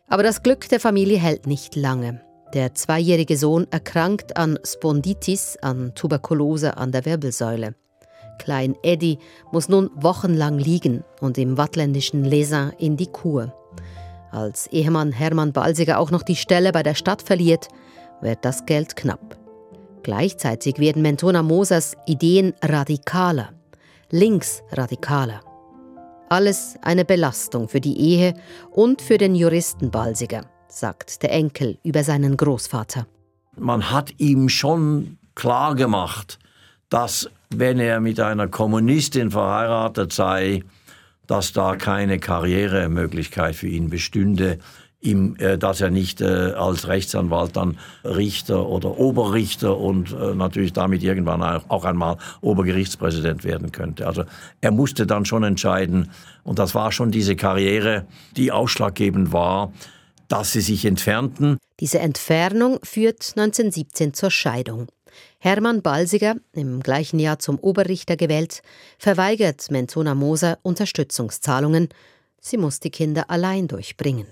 Aber 0.08 0.24
das 0.24 0.42
Glück 0.42 0.68
der 0.68 0.80
Familie 0.80 1.18
hält 1.18 1.46
nicht 1.46 1.76
lange. 1.76 2.20
Der 2.52 2.74
zweijährige 2.74 3.36
Sohn 3.36 3.68
erkrankt 3.70 4.36
an 4.36 4.58
Sponditis, 4.64 5.56
an 5.62 5.94
Tuberkulose 5.94 6.76
an 6.76 6.90
der 6.90 7.04
Wirbelsäule. 7.04 7.76
Klein 8.40 8.74
Eddie 8.82 9.18
muss 9.52 9.68
nun 9.68 9.90
wochenlang 9.94 10.58
liegen 10.58 11.04
und 11.20 11.38
im 11.38 11.56
wattländischen 11.56 12.24
Lesin 12.24 12.72
in 12.78 12.96
die 12.96 13.06
Kur. 13.06 13.54
Als 14.32 14.66
Ehemann 14.68 15.12
Hermann 15.12 15.52
Balsiger 15.52 15.98
auch 15.98 16.10
noch 16.10 16.22
die 16.22 16.36
Stelle 16.36 16.72
bei 16.72 16.82
der 16.82 16.94
Stadt 16.94 17.22
verliert, 17.22 17.68
wird 18.20 18.44
das 18.44 18.66
Geld 18.66 18.96
knapp. 18.96 19.39
Gleichzeitig 20.02 20.78
werden 20.78 21.02
Mentona 21.02 21.42
Mosers 21.42 21.96
Ideen 22.06 22.54
radikaler, 22.62 23.50
linksradikaler. 24.10 25.40
Alles 26.28 26.76
eine 26.82 27.04
Belastung 27.04 27.68
für 27.68 27.80
die 27.80 27.98
Ehe 27.98 28.34
und 28.70 29.02
für 29.02 29.18
den 29.18 29.34
Juristen 29.34 29.90
Balsiger, 29.90 30.46
sagt 30.68 31.22
der 31.22 31.32
Enkel 31.32 31.78
über 31.82 32.04
seinen 32.04 32.36
Großvater. 32.36 33.06
Man 33.56 33.90
hat 33.90 34.14
ihm 34.18 34.48
schon 34.48 35.18
klar 35.34 35.74
gemacht, 35.74 36.38
dass 36.88 37.28
wenn 37.50 37.78
er 37.78 38.00
mit 38.00 38.20
einer 38.20 38.48
Kommunistin 38.48 39.30
verheiratet 39.30 40.12
sei, 40.12 40.62
dass 41.26 41.52
da 41.52 41.76
keine 41.76 42.18
Karrieremöglichkeit 42.18 43.54
für 43.54 43.68
ihn 43.68 43.90
bestünde 43.90 44.58
ihm, 45.00 45.36
äh, 45.38 45.58
dass 45.58 45.80
er 45.80 45.90
nicht 45.90 46.20
äh, 46.20 46.24
als 46.24 46.86
Rechtsanwalt 46.86 47.56
dann 47.56 47.78
Richter 48.04 48.66
oder 48.66 48.98
Oberrichter 48.98 49.78
und 49.78 50.12
äh, 50.12 50.34
natürlich 50.34 50.72
damit 50.72 51.02
irgendwann 51.02 51.42
auch 51.42 51.84
einmal 51.84 52.18
Obergerichtspräsident 52.40 53.44
werden 53.44 53.72
könnte. 53.72 54.06
Also 54.06 54.24
er 54.60 54.70
musste 54.70 55.06
dann 55.06 55.24
schon 55.24 55.42
entscheiden 55.42 56.10
und 56.44 56.58
das 56.58 56.74
war 56.74 56.92
schon 56.92 57.10
diese 57.10 57.36
Karriere, 57.36 58.06
die 58.36 58.52
ausschlaggebend 58.52 59.32
war, 59.32 59.72
dass 60.28 60.52
sie 60.52 60.60
sich 60.60 60.84
entfernten. 60.84 61.58
Diese 61.80 61.98
Entfernung 61.98 62.78
führt 62.82 63.32
1917 63.36 64.14
zur 64.14 64.30
Scheidung. 64.30 64.88
Hermann 65.38 65.82
Balsiger, 65.82 66.36
im 66.52 66.80
gleichen 66.80 67.18
Jahr 67.18 67.38
zum 67.38 67.58
Oberrichter 67.58 68.16
gewählt, 68.16 68.62
verweigert 68.98 69.70
Mentona 69.70 70.14
Moser 70.14 70.58
Unterstützungszahlungen. 70.62 71.88
Sie 72.40 72.58
muss 72.58 72.78
die 72.80 72.90
Kinder 72.90 73.28
allein 73.28 73.66
durchbringen. 73.66 74.26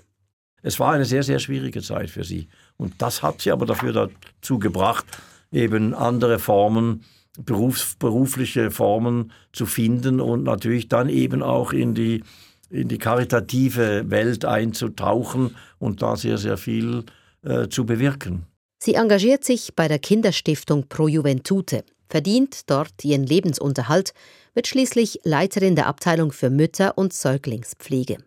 Es 0.62 0.80
war 0.80 0.92
eine 0.92 1.04
sehr, 1.04 1.22
sehr 1.22 1.38
schwierige 1.38 1.82
Zeit 1.82 2.10
für 2.10 2.24
sie. 2.24 2.48
Und 2.76 2.94
das 2.98 3.22
hat 3.22 3.40
sie 3.40 3.50
aber 3.50 3.66
dafür 3.66 3.92
dazu 3.92 4.58
gebracht, 4.58 5.06
eben 5.52 5.94
andere 5.94 6.38
Formen, 6.38 7.04
berufs-, 7.38 7.96
berufliche 7.98 8.70
Formen 8.70 9.32
zu 9.52 9.66
finden 9.66 10.20
und 10.20 10.42
natürlich 10.42 10.88
dann 10.88 11.08
eben 11.08 11.42
auch 11.42 11.72
in 11.72 11.94
die, 11.94 12.24
in 12.70 12.88
die 12.88 12.98
karitative 12.98 14.10
Welt 14.10 14.44
einzutauchen 14.44 15.54
und 15.78 16.02
da 16.02 16.16
sehr, 16.16 16.38
sehr 16.38 16.56
viel 16.56 17.04
äh, 17.42 17.68
zu 17.68 17.86
bewirken. 17.86 18.46
Sie 18.80 18.94
engagiert 18.94 19.44
sich 19.44 19.74
bei 19.74 19.88
der 19.88 19.98
Kinderstiftung 19.98 20.86
Pro 20.88 21.08
Juventute, 21.08 21.84
verdient 22.08 22.70
dort 22.70 23.04
ihren 23.04 23.24
Lebensunterhalt, 23.24 24.12
wird 24.54 24.66
schließlich 24.66 25.20
Leiterin 25.24 25.76
der 25.76 25.86
Abteilung 25.86 26.32
für 26.32 26.50
Mütter- 26.50 26.96
und 26.96 27.12
Säuglingspflege. 27.12 28.18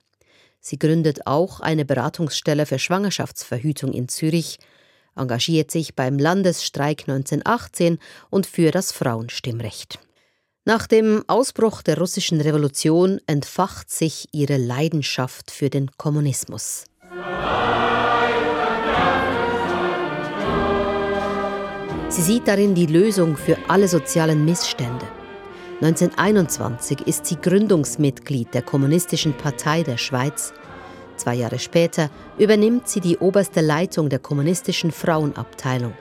Sie 0.62 0.78
gründet 0.78 1.26
auch 1.26 1.60
eine 1.60 1.86
Beratungsstelle 1.86 2.68
für 2.68 2.78
Schwangerschaftsverhütung 2.78 3.92
in 3.94 4.08
Zürich, 4.08 4.60
engagiert 5.16 5.72
sich 5.72 5.96
beim 5.96 6.20
Landesstreik 6.20 7.02
1918 7.02 7.98
und 8.30 8.46
für 8.46 8.72
das 8.72 8.92
Frauenstimmrecht. 8.92 10.00
Nach 10.64 10.86
dem 10.86 11.24
Ausbruch 11.26 11.82
der 11.82 11.98
russischen 11.98 12.40
Revolution 12.40 13.20
entfacht 13.26 13.90
sich 13.90 14.28
ihre 14.32 14.58
Leidenschaft 14.58 15.50
für 15.50 15.72
den 15.72 15.90
Kommunismus. 15.98 16.86
Sie 22.10 22.22
sieht 22.22 22.48
darin 22.48 22.76
die 22.76 22.86
Lösung 22.86 23.36
für 23.36 23.58
alle 23.68 23.88
sozialen 23.88 24.46
Missstände. 24.46 25.08
1921 25.82 27.08
ist 27.08 27.26
sie 27.26 27.38
Gründungsmitglied 27.38 28.54
der 28.54 28.62
Kommunistischen 28.62 29.34
Partei 29.34 29.82
der 29.82 29.98
Schweiz. 29.98 30.54
Zwei 31.16 31.34
Jahre 31.34 31.58
später 31.58 32.12
übernimmt 32.38 32.88
sie 32.88 33.00
die 33.00 33.18
oberste 33.18 33.62
Leitung 33.62 34.08
der 34.08 34.20
Kommunistischen 34.20 34.92
Frauenabteilung. 34.92 35.96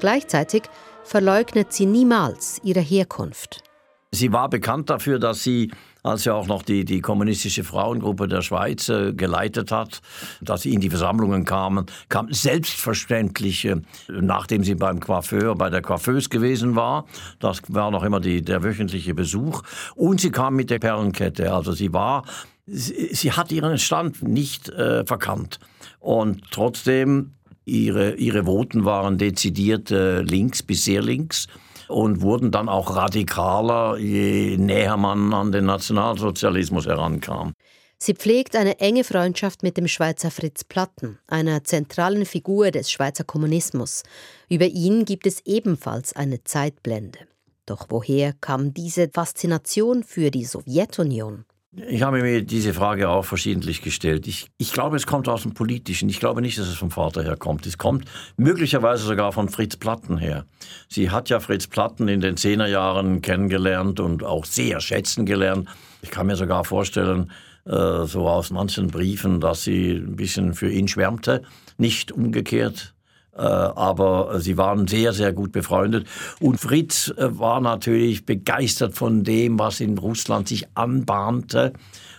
Gleichzeitig 0.00 0.64
verleugnet 1.04 1.72
sie 1.72 1.86
niemals 1.86 2.60
ihre 2.64 2.80
Herkunft. 2.80 3.62
Sie 4.10 4.32
war 4.32 4.48
bekannt 4.48 4.90
dafür, 4.90 5.20
dass 5.20 5.44
sie 5.44 5.70
als 6.04 6.26
er 6.26 6.34
auch 6.36 6.46
noch 6.46 6.62
die, 6.62 6.84
die 6.84 7.00
kommunistische 7.00 7.64
Frauengruppe 7.64 8.28
der 8.28 8.42
Schweiz 8.42 8.88
äh, 8.90 9.14
geleitet 9.14 9.72
hat, 9.72 10.02
dass 10.40 10.62
sie 10.62 10.74
in 10.74 10.80
die 10.80 10.90
Versammlungen 10.90 11.46
kamen, 11.46 11.86
kam 12.10 12.30
selbstverständlich, 12.30 13.64
äh, 13.64 13.76
nachdem 14.08 14.62
sie 14.62 14.74
beim 14.74 15.00
Coiffeur, 15.00 15.54
bei 15.56 15.70
der 15.70 15.80
Coiffeuse 15.80 16.28
gewesen 16.28 16.76
war, 16.76 17.06
das 17.40 17.62
war 17.68 17.90
noch 17.90 18.04
immer 18.04 18.20
die, 18.20 18.42
der 18.42 18.62
wöchentliche 18.62 19.14
Besuch, 19.14 19.62
und 19.94 20.20
sie 20.20 20.30
kam 20.30 20.54
mit 20.54 20.68
der 20.68 20.78
Perlenkette, 20.78 21.52
also 21.52 21.72
sie 21.72 21.92
war, 21.94 22.24
sie, 22.66 23.14
sie 23.14 23.32
hat 23.32 23.50
ihren 23.50 23.78
Stand 23.78 24.22
nicht 24.22 24.68
äh, 24.68 25.06
verkannt. 25.06 25.58
Und 26.00 26.42
trotzdem, 26.50 27.32
ihre, 27.64 28.16
ihre 28.16 28.44
Voten 28.44 28.84
waren 28.84 29.16
dezidiert 29.16 29.90
äh, 29.90 30.20
links 30.20 30.62
bis 30.62 30.84
sehr 30.84 31.00
links 31.00 31.48
und 31.88 32.20
wurden 32.20 32.50
dann 32.50 32.68
auch 32.68 32.96
radikaler, 32.96 33.98
je 33.98 34.56
näher 34.56 34.96
man 34.96 35.32
an 35.32 35.52
den 35.52 35.66
Nationalsozialismus 35.66 36.86
herankam. 36.86 37.54
Sie 37.98 38.14
pflegt 38.14 38.56
eine 38.56 38.80
enge 38.80 39.04
Freundschaft 39.04 39.62
mit 39.62 39.76
dem 39.76 39.88
Schweizer 39.88 40.30
Fritz 40.30 40.64
Platten, 40.64 41.18
einer 41.26 41.64
zentralen 41.64 42.26
Figur 42.26 42.70
des 42.70 42.90
Schweizer 42.90 43.24
Kommunismus. 43.24 44.02
Über 44.48 44.66
ihn 44.66 45.04
gibt 45.04 45.26
es 45.26 45.40
ebenfalls 45.46 46.14
eine 46.14 46.44
Zeitblende. 46.44 47.20
Doch 47.66 47.86
woher 47.88 48.34
kam 48.34 48.74
diese 48.74 49.08
Faszination 49.08 50.02
für 50.02 50.30
die 50.30 50.44
Sowjetunion? 50.44 51.46
Ich 51.76 52.02
habe 52.02 52.22
mir 52.22 52.42
diese 52.42 52.72
Frage 52.72 53.08
auch 53.08 53.24
verschiedentlich 53.24 53.82
gestellt. 53.82 54.28
Ich, 54.28 54.46
ich, 54.58 54.72
glaube, 54.72 54.96
es 54.96 55.06
kommt 55.06 55.28
aus 55.28 55.42
dem 55.42 55.54
Politischen. 55.54 56.08
Ich 56.08 56.20
glaube 56.20 56.40
nicht, 56.40 56.56
dass 56.56 56.68
es 56.68 56.76
vom 56.76 56.92
Vater 56.92 57.24
herkommt. 57.24 57.66
Es 57.66 57.78
kommt 57.78 58.04
möglicherweise 58.36 59.04
sogar 59.04 59.32
von 59.32 59.48
Fritz 59.48 59.76
Platten 59.76 60.16
her. 60.16 60.44
Sie 60.88 61.10
hat 61.10 61.30
ja 61.30 61.40
Fritz 61.40 61.66
Platten 61.66 62.06
in 62.06 62.20
den 62.20 62.36
Zehnerjahren 62.36 63.22
kennengelernt 63.22 63.98
und 63.98 64.22
auch 64.22 64.44
sehr 64.44 64.80
schätzen 64.80 65.26
gelernt. 65.26 65.68
Ich 66.02 66.10
kann 66.12 66.28
mir 66.28 66.36
sogar 66.36 66.64
vorstellen, 66.64 67.32
äh, 67.64 68.04
so 68.04 68.28
aus 68.28 68.50
manchen 68.50 68.88
Briefen, 68.88 69.40
dass 69.40 69.64
sie 69.64 69.92
ein 69.92 70.14
bisschen 70.14 70.54
für 70.54 70.70
ihn 70.70 70.86
schwärmte, 70.86 71.42
nicht 71.76 72.12
umgekehrt. 72.12 72.93
Äh, 73.36 73.40
aber 73.42 74.40
sie 74.40 74.56
waren 74.56 74.86
sehr, 74.86 75.12
sehr 75.12 75.32
gut 75.32 75.52
befreundet. 75.52 76.06
Und 76.40 76.60
Fritz 76.60 77.12
äh, 77.16 77.38
war 77.38 77.60
natürlich 77.60 78.26
begeistert 78.26 78.94
von 78.94 79.24
dem, 79.24 79.58
was 79.58 79.80
in 79.80 79.98
Russland 79.98 80.48
sich 80.48 80.66
anbahnte. 80.74 81.72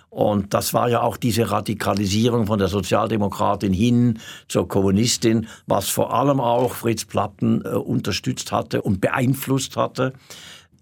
Und 0.10 0.54
das 0.54 0.74
war 0.74 0.90
ja 0.90 1.02
auch 1.02 1.18
diese 1.18 1.52
Radikalisierung 1.52 2.48
von 2.48 2.58
der 2.58 2.70
Sozialdemokratin 2.70 3.74
hin 3.74 4.20
zur 4.48 4.68
Kommunistin, 4.68 5.48
was 5.68 5.90
vor 5.90 6.14
allem 6.14 6.40
auch 6.40 6.74
Fritz 6.74 7.06
Platten 7.06 7.64
äh, 7.66 7.70
unterstützt 7.70 8.52
hatte 8.52 8.82
und 8.82 9.02
beeinflusst 9.02 9.78
hatte. 9.78 10.14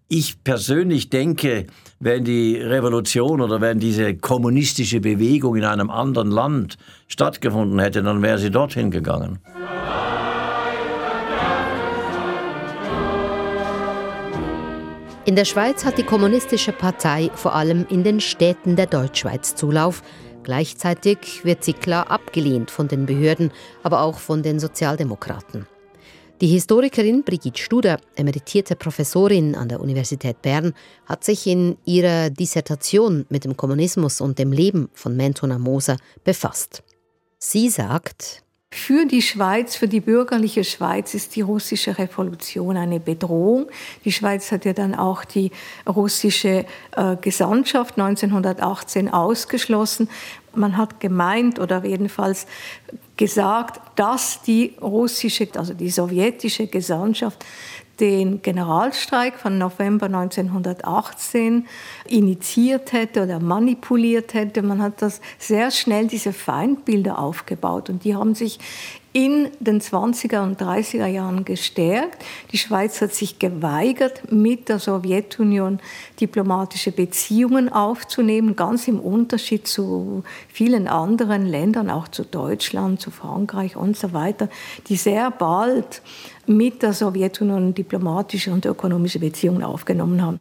Ich 0.07 0.43
persönlich 0.43 1.09
denke, 1.09 1.65
wenn 1.99 2.23
die 2.23 2.57
Revolution 2.57 3.41
oder 3.41 3.61
wenn 3.61 3.79
diese 3.79 4.15
kommunistische 4.15 4.99
Bewegung 4.99 5.55
in 5.55 5.63
einem 5.63 5.89
anderen 5.89 6.29
Land 6.29 6.77
stattgefunden 7.07 7.79
hätte, 7.79 8.03
dann 8.03 8.21
wäre 8.21 8.37
sie 8.37 8.51
dorthin 8.51 8.91
gegangen. 8.91 9.39
In 15.25 15.37
der 15.37 15.45
Schweiz 15.45 15.85
hat 15.85 15.97
die 15.97 16.03
Kommunistische 16.03 16.73
Partei 16.73 17.31
vor 17.33 17.55
allem 17.55 17.85
in 17.89 18.03
den 18.03 18.19
Städten 18.19 18.75
der 18.75 18.87
Deutschschweiz 18.87 19.55
Zulauf. 19.55 20.03
Gleichzeitig 20.43 21.45
wird 21.45 21.63
sie 21.63 21.71
klar 21.71 22.11
abgelehnt 22.11 22.69
von 22.69 22.89
den 22.89 23.05
Behörden, 23.05 23.51
aber 23.83 24.01
auch 24.01 24.19
von 24.19 24.43
den 24.43 24.59
Sozialdemokraten. 24.59 25.65
Die 26.41 26.47
Historikerin 26.47 27.23
Brigitte 27.23 27.61
Studer, 27.61 28.01
emeritierte 28.17 28.75
Professorin 28.75 29.55
an 29.55 29.69
der 29.69 29.79
Universität 29.79 30.41
Bern, 30.41 30.73
hat 31.05 31.23
sich 31.23 31.47
in 31.47 31.77
ihrer 31.85 32.29
Dissertation 32.29 33.25
mit 33.29 33.45
dem 33.45 33.55
Kommunismus 33.55 34.19
und 34.19 34.39
dem 34.39 34.51
Leben 34.51 34.89
von 34.93 35.15
Mentona 35.15 35.57
Moser 35.57 35.95
befasst. 36.25 36.83
Sie 37.39 37.69
sagt, 37.69 38.43
für 38.73 39.05
die 39.05 39.21
Schweiz, 39.21 39.75
für 39.75 39.87
die 39.87 39.99
bürgerliche 39.99 40.63
Schweiz 40.63 41.13
ist 41.13 41.35
die 41.35 41.41
russische 41.41 41.97
Revolution 41.99 42.75
eine 42.75 42.99
Bedrohung. 42.99 43.67
Die 44.03 44.11
Schweiz 44.11 44.51
hat 44.51 44.65
ja 44.65 44.73
dann 44.73 44.95
auch 44.95 45.23
die 45.25 45.51
russische 45.87 46.65
äh, 46.97 47.15
Gesandtschaft 47.21 47.99
1918 47.99 49.13
ausgeschlossen. 49.13 50.09
Man 50.55 50.75
hat 50.75 50.99
gemeint 50.99 51.59
oder 51.59 51.85
jedenfalls 51.85 52.47
gesagt, 53.15 53.79
dass 53.95 54.41
die 54.41 54.73
russische, 54.81 55.47
also 55.55 55.75
die 55.75 55.91
sowjetische 55.91 56.65
Gesandtschaft 56.65 57.45
den 57.99 58.41
Generalstreik 58.41 59.35
von 59.35 59.57
November 59.57 60.07
1918 60.07 61.67
initiiert 62.07 62.91
hätte 62.91 63.23
oder 63.23 63.39
manipuliert 63.39 64.33
hätte. 64.33 64.61
Man 64.61 64.81
hat 64.81 65.01
das 65.01 65.21
sehr 65.37 65.71
schnell 65.71 66.07
diese 66.07 66.33
Feindbilder 66.33 67.19
aufgebaut 67.19 67.89
und 67.89 68.03
die 68.03 68.15
haben 68.15 68.35
sich 68.35 68.59
in 69.13 69.51
den 69.59 69.79
20er 69.79 70.41
und 70.41 70.59
30er 70.59 71.05
Jahren 71.05 71.45
gestärkt. 71.45 72.23
Die 72.51 72.57
Schweiz 72.57 72.99
hat 72.99 73.13
sich 73.13 73.37
geweigert, 73.37 74.31
mit 74.31 74.69
der 74.69 74.79
Sowjetunion 74.79 75.79
diplomatische 76.19 76.91
Beziehungen 76.91 77.71
aufzunehmen, 77.71 78.55
ganz 78.55 78.87
im 78.87 78.99
Unterschied 78.99 79.67
zu 79.67 80.23
vielen 80.49 80.87
anderen 80.87 81.45
Ländern, 81.45 81.91
auch 81.91 82.07
zu 82.07 82.23
Deutschland, 82.25 82.99
zu 82.99 83.11
Frankreich 83.11 83.75
und 83.75 83.95
so 83.95 84.13
weiter, 84.13 84.49
die 84.87 84.95
sehr 84.95 85.29
bald 85.29 86.01
mit 86.47 86.81
der 86.81 86.93
Sowjetunion 86.93 87.75
diplomatische 87.75 88.51
und 88.51 88.65
ökonomische 88.65 89.19
Beziehungen 89.19 89.63
aufgenommen 89.63 90.21
haben. 90.23 90.39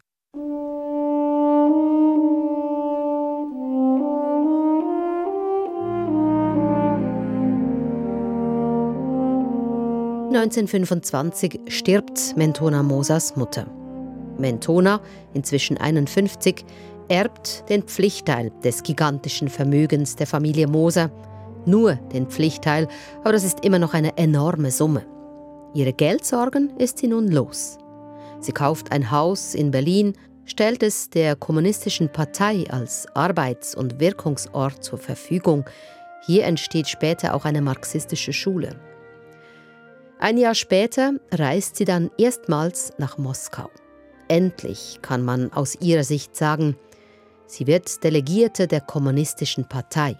1925 10.34 11.60
stirbt 11.68 12.34
Mentona 12.36 12.82
Mosas 12.82 13.36
Mutter. 13.36 13.66
Mentona, 14.38 15.02
inzwischen 15.34 15.76
51, 15.76 16.64
erbt 17.08 17.68
den 17.68 17.82
Pflichtteil 17.82 18.50
des 18.64 18.82
gigantischen 18.82 19.48
Vermögens 19.48 20.16
der 20.16 20.26
Familie 20.26 20.68
Moser. 20.68 21.10
Nur 21.66 21.96
den 22.14 22.28
Pflichtteil, 22.28 22.88
aber 23.20 23.32
das 23.32 23.44
ist 23.44 23.62
immer 23.62 23.78
noch 23.78 23.92
eine 23.92 24.16
enorme 24.16 24.70
Summe. 24.70 25.04
Ihre 25.74 25.92
Geldsorgen 25.92 26.72
ist 26.78 26.98
sie 26.98 27.08
nun 27.08 27.28
los. 27.28 27.76
Sie 28.40 28.52
kauft 28.52 28.90
ein 28.90 29.10
Haus 29.10 29.54
in 29.54 29.70
Berlin, 29.70 30.14
stellt 30.46 30.82
es 30.82 31.10
der 31.10 31.36
kommunistischen 31.36 32.08
Partei 32.08 32.64
als 32.70 33.06
Arbeits- 33.14 33.74
und 33.74 34.00
Wirkungsort 34.00 34.82
zur 34.82 34.98
Verfügung. 34.98 35.66
Hier 36.26 36.44
entsteht 36.44 36.88
später 36.88 37.34
auch 37.34 37.44
eine 37.44 37.60
marxistische 37.60 38.32
Schule. 38.32 38.80
Ein 40.22 40.38
Jahr 40.38 40.54
später 40.54 41.14
reist 41.32 41.74
sie 41.74 41.84
dann 41.84 42.08
erstmals 42.16 42.92
nach 42.96 43.18
Moskau. 43.18 43.70
Endlich 44.28 45.00
kann 45.02 45.24
man 45.24 45.52
aus 45.52 45.74
ihrer 45.80 46.04
Sicht 46.04 46.36
sagen, 46.36 46.76
sie 47.48 47.66
wird 47.66 48.04
Delegierte 48.04 48.68
der 48.68 48.82
Kommunistischen 48.82 49.68
Partei. 49.68 50.16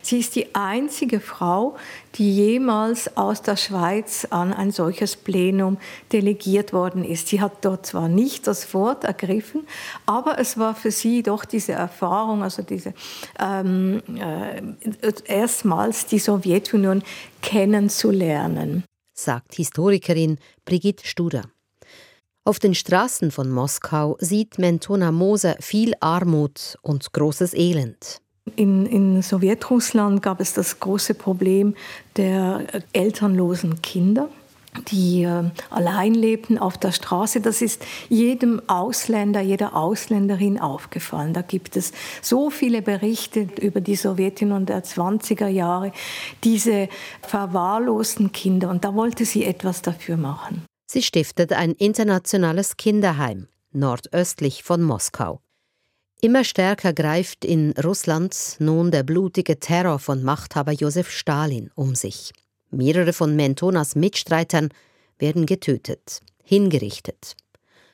Sie 0.00 0.20
ist 0.20 0.36
die 0.36 0.54
einzige 0.54 1.20
Frau, 1.20 1.76
die 2.14 2.34
jemals 2.34 3.14
aus 3.18 3.42
der 3.42 3.56
Schweiz 3.56 4.26
an 4.30 4.54
ein 4.54 4.70
solches 4.70 5.16
Plenum 5.16 5.76
delegiert 6.14 6.72
worden 6.72 7.04
ist. 7.04 7.28
Sie 7.28 7.42
hat 7.42 7.62
dort 7.62 7.84
zwar 7.84 8.08
nicht 8.08 8.46
das 8.46 8.72
Wort 8.72 9.04
ergriffen, 9.04 9.66
aber 10.06 10.38
es 10.38 10.56
war 10.56 10.74
für 10.74 10.90
sie 10.90 11.22
doch 11.22 11.44
diese 11.44 11.72
Erfahrung, 11.72 12.42
also 12.42 12.62
diese 12.62 12.94
ähm, 13.38 14.00
äh, 14.18 15.12
erstmals 15.26 16.06
die 16.06 16.20
Sowjetunion 16.20 17.02
kennenzulernen 17.42 18.82
sagt 19.18 19.54
Historikerin 19.54 20.38
Brigitte 20.64 21.06
Studer. 21.06 21.42
Auf 22.44 22.60
den 22.60 22.74
Straßen 22.74 23.32
von 23.32 23.50
Moskau 23.50 24.16
sieht 24.20 24.58
Mentona 24.58 25.10
Moser 25.10 25.56
viel 25.60 25.94
Armut 26.00 26.78
und 26.82 27.12
großes 27.12 27.54
Elend. 27.54 28.20
In, 28.54 28.86
in 28.86 29.20
Sowjetrussland 29.22 30.22
gab 30.22 30.40
es 30.40 30.52
das 30.54 30.78
große 30.78 31.14
Problem 31.14 31.74
der 32.16 32.64
elternlosen 32.92 33.82
Kinder 33.82 34.28
die 34.90 35.22
äh, 35.22 35.44
allein 35.70 36.14
lebten 36.14 36.58
auf 36.58 36.78
der 36.78 36.92
Straße. 36.92 37.40
Das 37.40 37.62
ist 37.62 37.84
jedem 38.08 38.60
Ausländer, 38.68 39.40
jeder 39.40 39.74
Ausländerin 39.74 40.60
aufgefallen. 40.60 41.32
Da 41.32 41.42
gibt 41.42 41.76
es 41.76 41.92
so 42.22 42.50
viele 42.50 42.82
Berichte 42.82 43.48
über 43.60 43.80
die 43.80 43.96
Sowjetunion 43.96 44.66
der 44.66 44.84
20er 44.84 45.48
Jahre, 45.48 45.92
diese 46.44 46.88
verwahrlosten 47.22 48.32
Kinder. 48.32 48.70
Und 48.70 48.84
da 48.84 48.94
wollte 48.94 49.24
sie 49.24 49.44
etwas 49.44 49.82
dafür 49.82 50.16
machen. 50.16 50.64
Sie 50.86 51.02
stiftet 51.02 51.52
ein 51.52 51.72
internationales 51.72 52.76
Kinderheim 52.76 53.48
nordöstlich 53.76 54.62
von 54.62 54.82
Moskau. 54.82 55.40
Immer 56.20 56.44
stärker 56.44 56.92
greift 56.92 57.44
in 57.44 57.72
Russland 57.72 58.56
nun 58.58 58.90
der 58.90 59.02
blutige 59.02 59.60
Terror 59.60 59.98
von 59.98 60.22
Machthaber 60.22 60.72
Josef 60.72 61.10
Stalin 61.10 61.70
um 61.74 61.94
sich. 61.94 62.32
Mehrere 62.70 63.12
von 63.12 63.36
Mentonas 63.36 63.94
Mitstreitern 63.94 64.70
werden 65.18 65.46
getötet, 65.46 66.20
hingerichtet. 66.42 67.36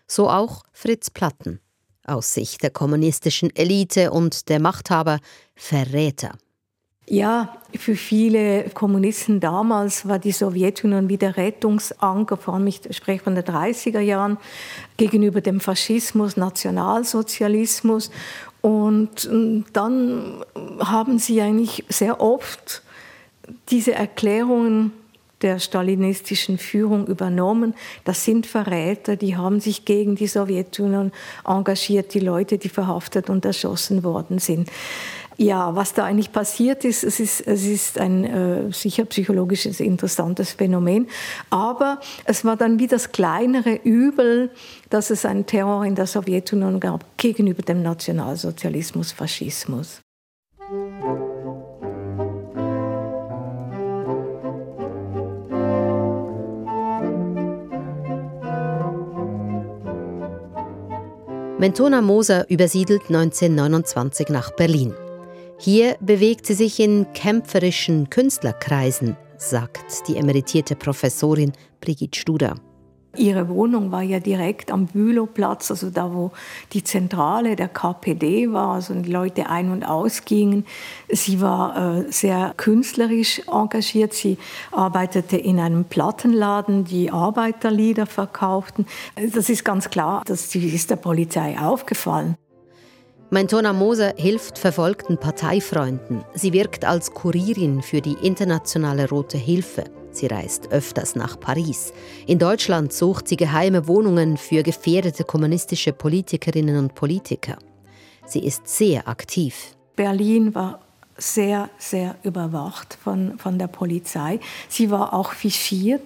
So 0.06 0.28
auch 0.28 0.62
Fritz 0.72 1.11
Platten. 1.11 1.61
aus 2.04 2.35
Sicht 2.35 2.62
der 2.64 2.70
kommunistischen 2.70 3.54
Elite 3.54 4.11
und 4.11 4.48
der 4.48 4.58
Machthaber 4.58 5.20
Verräter. 5.54 6.37
Ja, 7.08 7.56
für 7.76 7.96
viele 7.96 8.70
Kommunisten 8.70 9.40
damals 9.40 10.06
war 10.06 10.18
die 10.18 10.32
Sowjetunion 10.32 11.08
wie 11.08 11.16
der 11.16 11.37
Rettungsanker, 11.37 12.37
vor 12.37 12.54
allem 12.54 12.68
ich 12.68 12.80
spreche 12.90 13.24
von 13.24 13.35
den 13.35 13.44
30er 13.44 14.00
Jahren, 14.00 14.38
gegenüber 14.96 15.40
dem 15.40 15.61
Faschismus, 15.61 16.37
Nationalsozialismus. 16.37 18.11
Und 18.61 19.28
ähm, 19.30 19.64
dann 19.72 20.44
haben 20.78 21.18
sie 21.18 21.42
eigentlich 21.42 21.85
sehr 21.88 22.20
oft 22.20 22.82
diese 23.68 23.92
Erklärungen 23.92 24.92
der 25.42 25.59
stalinistischen 25.59 26.57
Führung 26.57 27.07
übernommen. 27.07 27.74
Das 28.05 28.24
sind 28.24 28.46
Verräter, 28.46 29.16
die 29.16 29.37
haben 29.37 29.61
sich 29.61 29.85
gegen 29.85 30.14
die 30.14 30.28
Sowjetunion 30.28 31.12
engagiert, 31.44 32.14
die 32.14 32.20
Leute, 32.20 32.59
die 32.59 32.68
verhaftet 32.68 33.28
und 33.28 33.44
erschossen 33.44 34.05
worden 34.05 34.38
sind. 34.38 34.70
Ja, 35.38 35.74
was 35.74 35.94
da 35.94 36.05
eigentlich 36.05 36.31
passiert 36.31 36.85
ist, 36.85 37.02
es 37.02 37.18
ist, 37.18 37.40
es 37.46 37.64
ist 37.64 37.98
ein 37.98 38.24
äh, 38.24 38.72
sicher 38.72 39.07
psychologisches 39.07 39.81
interessantes 39.81 40.52
Phänomen, 40.52 41.09
aber 41.50 42.00
es 42.24 42.44
war 42.44 42.57
dann 42.57 42.78
wie 42.78 42.87
das 42.87 43.12
kleinere 43.12 43.81
Übel, 43.83 44.50
dass 44.90 45.11
es 45.11 45.24
einen 45.24 45.46
Terror 45.46 45.85
in 45.85 45.94
der 45.94 46.07
Sowjetunion 46.07 46.78
gab 46.81 47.05
gegenüber 47.16 47.62
dem 47.62 47.83
Nationalsozialismus, 47.83 49.12
Faschismus. 49.12 50.00
Mentona 61.62 62.01
Moser 62.01 62.51
übersiedelt 62.51 63.03
1929 63.03 64.31
nach 64.31 64.51
Berlin. 64.51 64.94
Hier 65.61 65.96
bewegt 66.01 66.44
sie 66.44 66.55
sich 66.55 66.81
in 66.81 67.07
kämpferischen 67.12 68.11
Künstlerkreisen, 68.11 69.16
sagt 69.37 70.09
die 70.09 70.16
emeritierte 70.16 70.75
Professorin 70.75 71.53
Brigitte 71.81 72.18
Studer. 72.18 72.57
Ihre 73.16 73.48
Wohnung 73.48 73.92
war 73.92 74.03
ja 74.03 74.20
direkt 74.20 74.70
am 74.70 74.87
Bülowplatz, 74.87 75.70
also 75.70 75.90
da, 75.90 76.14
wo 76.14 76.31
die 76.72 76.83
Zentrale 76.83 77.57
der 77.57 77.68
KPD 77.68 78.53
war, 78.53 78.75
also 78.75 78.94
die 78.94 79.11
Leute 79.11 79.51
ein- 79.51 79.70
und 79.70 79.85
ausgingen. 79.85 80.64
Sie 81.11 81.42
war 81.42 81.98
äh, 81.98 82.11
sehr 82.11 82.55
künstlerisch 82.57 83.42
engagiert. 83.46 84.14
Sie 84.14 84.38
arbeitete 84.70 85.37
in 85.37 85.61
einem 85.61 85.85
Plattenladen, 85.85 86.85
die 86.85 87.11
Arbeiterlieder 87.11 88.07
verkauften. 88.07 88.87
Das 89.35 89.51
ist 89.51 89.62
ganz 89.64 89.90
klar, 89.90 90.22
das 90.27 90.55
ist 90.55 90.90
der 90.90 90.96
Polizei 90.96 91.59
aufgefallen. 91.59 92.37
Mentona 93.29 93.72
Moser 93.72 94.14
hilft 94.16 94.59
verfolgten 94.59 95.18
Parteifreunden. 95.18 96.25
Sie 96.35 96.53
wirkt 96.53 96.85
als 96.85 97.12
Kurierin 97.12 97.83
für 97.83 98.01
die 98.01 98.16
internationale 98.22 99.09
Rote 99.09 99.38
Hilfe. 99.38 100.01
Sie 100.12 100.27
reist 100.27 100.70
öfters 100.70 101.16
nach 101.16 101.40
Paris. 101.40 101.92
In 102.27 102.38
Deutschland 102.38 102.92
sucht 102.92 103.29
sie 103.29 103.37
geheime 103.37 103.88
Wohnungen 103.88 104.37
für 104.37 104.62
gefährdete 104.62 105.25
kommunistische 105.25 105.92
Politikerinnen 105.92 106.77
und 106.77 106.94
Politiker. 106.94 107.57
Sie 108.27 108.44
ist 108.44 108.68
sehr 108.68 109.09
aktiv. 109.09 109.75
Berlin 109.96 110.55
war 110.55 110.81
sehr, 111.16 111.68
sehr 111.79 112.16
überwacht 112.22 112.98
von, 113.03 113.38
von 113.38 113.59
der 113.59 113.66
Polizei. 113.66 114.40
Sie 114.68 114.90
war 114.90 115.12
auch 115.12 115.33
fichiert. 115.33 116.03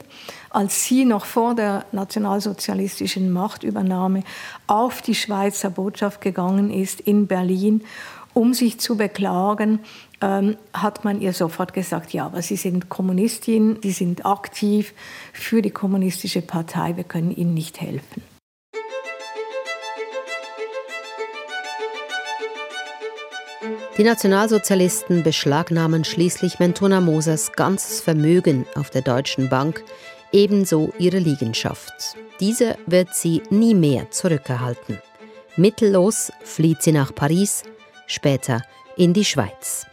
Als 0.51 0.85
sie 0.85 1.05
noch 1.05 1.27
vor 1.27 1.55
der 1.55 1.85
nationalsozialistischen 1.93 3.31
Machtübernahme 3.31 4.23
auf 4.67 5.03
die 5.03 5.15
Schweizer 5.15 5.71
Botschaft 5.71 6.21
gegangen 6.21 6.71
ist 6.71 7.01
in 7.01 7.27
Berlin, 7.27 7.83
um 8.37 8.53
sich 8.53 8.79
zu 8.79 8.97
beklagen, 8.97 9.81
ähm, 10.21 10.59
hat 10.75 11.05
man 11.05 11.23
ihr 11.23 11.33
sofort 11.33 11.73
gesagt, 11.73 12.13
ja, 12.13 12.27
aber 12.27 12.43
Sie 12.43 12.57
sind 12.57 12.91
Kommunistin, 12.91 13.79
Sie 13.83 13.93
sind 13.93 14.27
aktiv 14.27 14.93
für 15.33 15.63
die 15.63 15.71
kommunistische 15.71 16.43
Partei, 16.43 16.99
wir 16.99 17.05
können 17.05 17.35
Ihnen 17.35 17.55
nicht 17.55 17.81
helfen. 17.81 18.23
Die 23.97 24.05
Nationalsozialisten 24.05 25.23
beschlagnahmen 25.23 26.05
schließlich 26.05 26.59
Mentona 26.59 27.01
Mosers 27.01 27.53
ganzes 27.53 28.03
Vermögen 28.03 28.67
auf 28.75 28.91
der 28.91 29.01
Deutschen 29.01 29.49
Bank, 29.49 29.83
ebenso 30.31 30.93
ihre 30.99 31.19
Liegenschaft. 31.19 32.17
Diese 32.41 32.77
wird 32.85 33.15
sie 33.15 33.43
nie 33.49 33.75
mehr 33.75 34.11
zurückerhalten. 34.11 34.99
Mittellos 35.57 36.31
flieht 36.45 36.83
sie 36.83 36.93
nach 36.93 37.15
Paris, 37.15 37.63
später 38.07 38.63
in 38.97 39.13
die 39.13 39.25
Schweiz. 39.25 39.87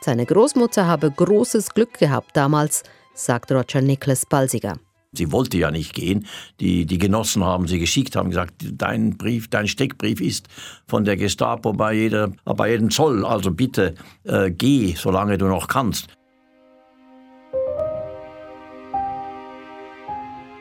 Seine 0.00 0.26
Großmutter 0.26 0.86
habe 0.86 1.10
großes 1.10 1.70
Glück 1.70 1.98
gehabt 1.98 2.36
damals, 2.36 2.82
sagt 3.14 3.50
Roger 3.50 3.80
Nicholas 3.80 4.24
Balsiger. 4.26 4.74
Sie 5.12 5.32
wollte 5.32 5.56
ja 5.56 5.70
nicht 5.70 5.94
gehen. 5.94 6.26
Die, 6.60 6.84
die 6.84 6.98
Genossen 6.98 7.42
haben 7.44 7.66
sie 7.66 7.78
geschickt, 7.78 8.16
haben 8.16 8.30
gesagt, 8.30 8.54
dein 8.72 9.16
Brief, 9.16 9.48
dein 9.48 9.66
Steckbrief 9.66 10.20
ist 10.20 10.46
von 10.86 11.04
der 11.04 11.16
Gestapo 11.16 11.72
bei, 11.72 11.94
jeder, 11.94 12.32
bei 12.44 12.70
jedem 12.70 12.90
Zoll. 12.90 13.24
Also 13.24 13.50
bitte 13.50 13.94
äh, 14.24 14.50
geh, 14.50 14.94
solange 14.94 15.38
du 15.38 15.46
noch 15.46 15.68
kannst. 15.68 16.08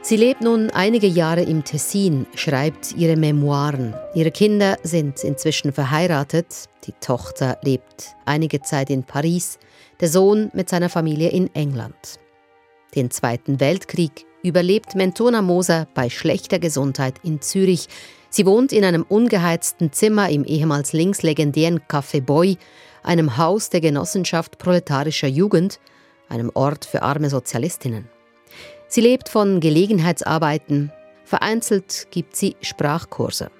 Sie 0.07 0.17
lebt 0.17 0.41
nun 0.41 0.69
einige 0.69 1.07
Jahre 1.07 1.41
im 1.41 1.63
Tessin, 1.63 2.27
schreibt 2.35 2.95
ihre 2.95 3.15
Memoiren. 3.15 3.95
Ihre 4.13 4.29
Kinder 4.29 4.77
sind 4.83 5.23
inzwischen 5.23 5.73
verheiratet. 5.73 6.69
Die 6.85 6.91
Tochter 7.01 7.57
lebt 7.63 8.15
einige 8.23 8.61
Zeit 8.61 8.91
in 8.91 9.03
Paris, 9.03 9.57
der 9.99 10.09
Sohn 10.09 10.51
mit 10.53 10.69
seiner 10.69 10.89
Familie 10.89 11.29
in 11.29 11.51
England. 11.55 12.19
Den 12.93 13.09
Zweiten 13.09 13.59
Weltkrieg 13.59 14.27
überlebt 14.43 14.93
Mentona 14.93 15.41
Moser 15.41 15.87
bei 15.95 16.11
schlechter 16.11 16.59
Gesundheit 16.59 17.15
in 17.23 17.41
Zürich. 17.41 17.87
Sie 18.29 18.45
wohnt 18.45 18.73
in 18.73 18.85
einem 18.85 19.07
ungeheizten 19.09 19.91
Zimmer 19.91 20.29
im 20.29 20.43
ehemals 20.45 20.93
linkslegendären 20.93 21.79
Café 21.79 22.21
Boy, 22.21 22.59
einem 23.01 23.37
Haus 23.37 23.71
der 23.71 23.81
Genossenschaft 23.81 24.59
proletarischer 24.59 25.27
Jugend, 25.27 25.79
einem 26.29 26.51
Ort 26.53 26.85
für 26.85 27.01
arme 27.01 27.31
Sozialistinnen. 27.31 28.07
Sie 28.95 29.01
lebt 29.01 29.27
von 29.27 29.59
Gelegenheitsarbeiten, 29.59 30.89
vereinzelt 31.25 32.07
gibt 32.11 32.33
sie 32.33 32.55
Sprachkurse. 32.61 33.51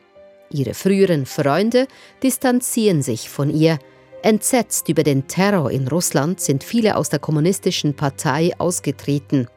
Ihre 0.50 0.74
früheren 0.74 1.26
Freunde 1.26 1.88
distanzieren 2.24 3.02
sich 3.02 3.30
von 3.30 3.50
ihr. 3.50 3.78
Entsetzt 4.24 4.88
über 4.88 5.04
den 5.04 5.28
Terror 5.28 5.70
in 5.72 5.90
Russland 5.90 6.40
sind 6.40 6.64
viele 6.64 6.96
aus 6.96 7.10
der 7.10 7.20
kommunistischen 7.20 7.98
Partei 7.98 8.54
ausgetreten. 8.60 9.50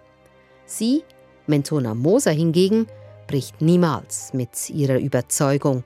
Sie, 0.66 1.04
Mentona 1.46 1.94
Moser 1.94 2.32
hingegen, 2.32 2.88
bricht 3.28 3.62
niemals 3.62 4.34
mit 4.34 4.70
ihrer 4.70 4.98
Überzeugung. 4.98 5.84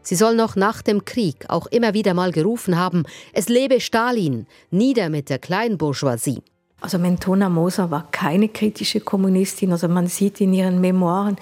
Sie 0.00 0.14
soll 0.14 0.34
noch 0.34 0.56
nach 0.56 0.80
dem 0.80 1.04
Krieg 1.04 1.44
auch 1.48 1.66
immer 1.66 1.92
wieder 1.92 2.14
mal 2.14 2.32
gerufen 2.32 2.78
haben, 2.78 3.02
es 3.34 3.50
lebe 3.50 3.82
Stalin, 3.82 4.46
nieder 4.70 5.10
mit 5.10 5.28
der 5.28 5.38
Kleinbourgeoisie. 5.38 6.42
Also 6.80 6.98
Mentona 6.98 7.48
Moser 7.48 7.90
war 7.90 8.06
keine 8.10 8.48
kritische 8.48 9.00
Kommunistin. 9.00 9.72
Also 9.72 9.88
man 9.88 10.08
sieht 10.08 10.40
in 10.40 10.52
ihren 10.52 10.80
Memoiren, 10.80 11.36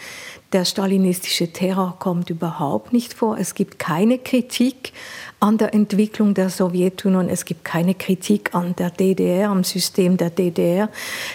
der 0.53 0.65
stalinistische 0.65 1.53
Terror 1.53 1.97
kommt 1.99 2.31
überhaupt 2.31 2.93
nicht 2.93 3.13
vor. 3.13 3.37
Es 3.37 3.55
gibt 3.55 3.81
keine 3.81 4.19
Kritik 4.19 4.93
an 5.41 5.59
der 5.59 5.75
Entwicklung 5.75 6.35
der 6.35 6.51
Sowjetunion. 6.51 7.29
Es 7.29 7.45
gibt 7.45 7.65
keine 7.65 7.95
Kritik 7.95 8.55
an 8.55 8.77
der 8.77 8.91
DDR, 8.91 9.51
am 9.51 9.65
System 9.65 10.17
der 10.17 10.31
DDR. 10.31 10.89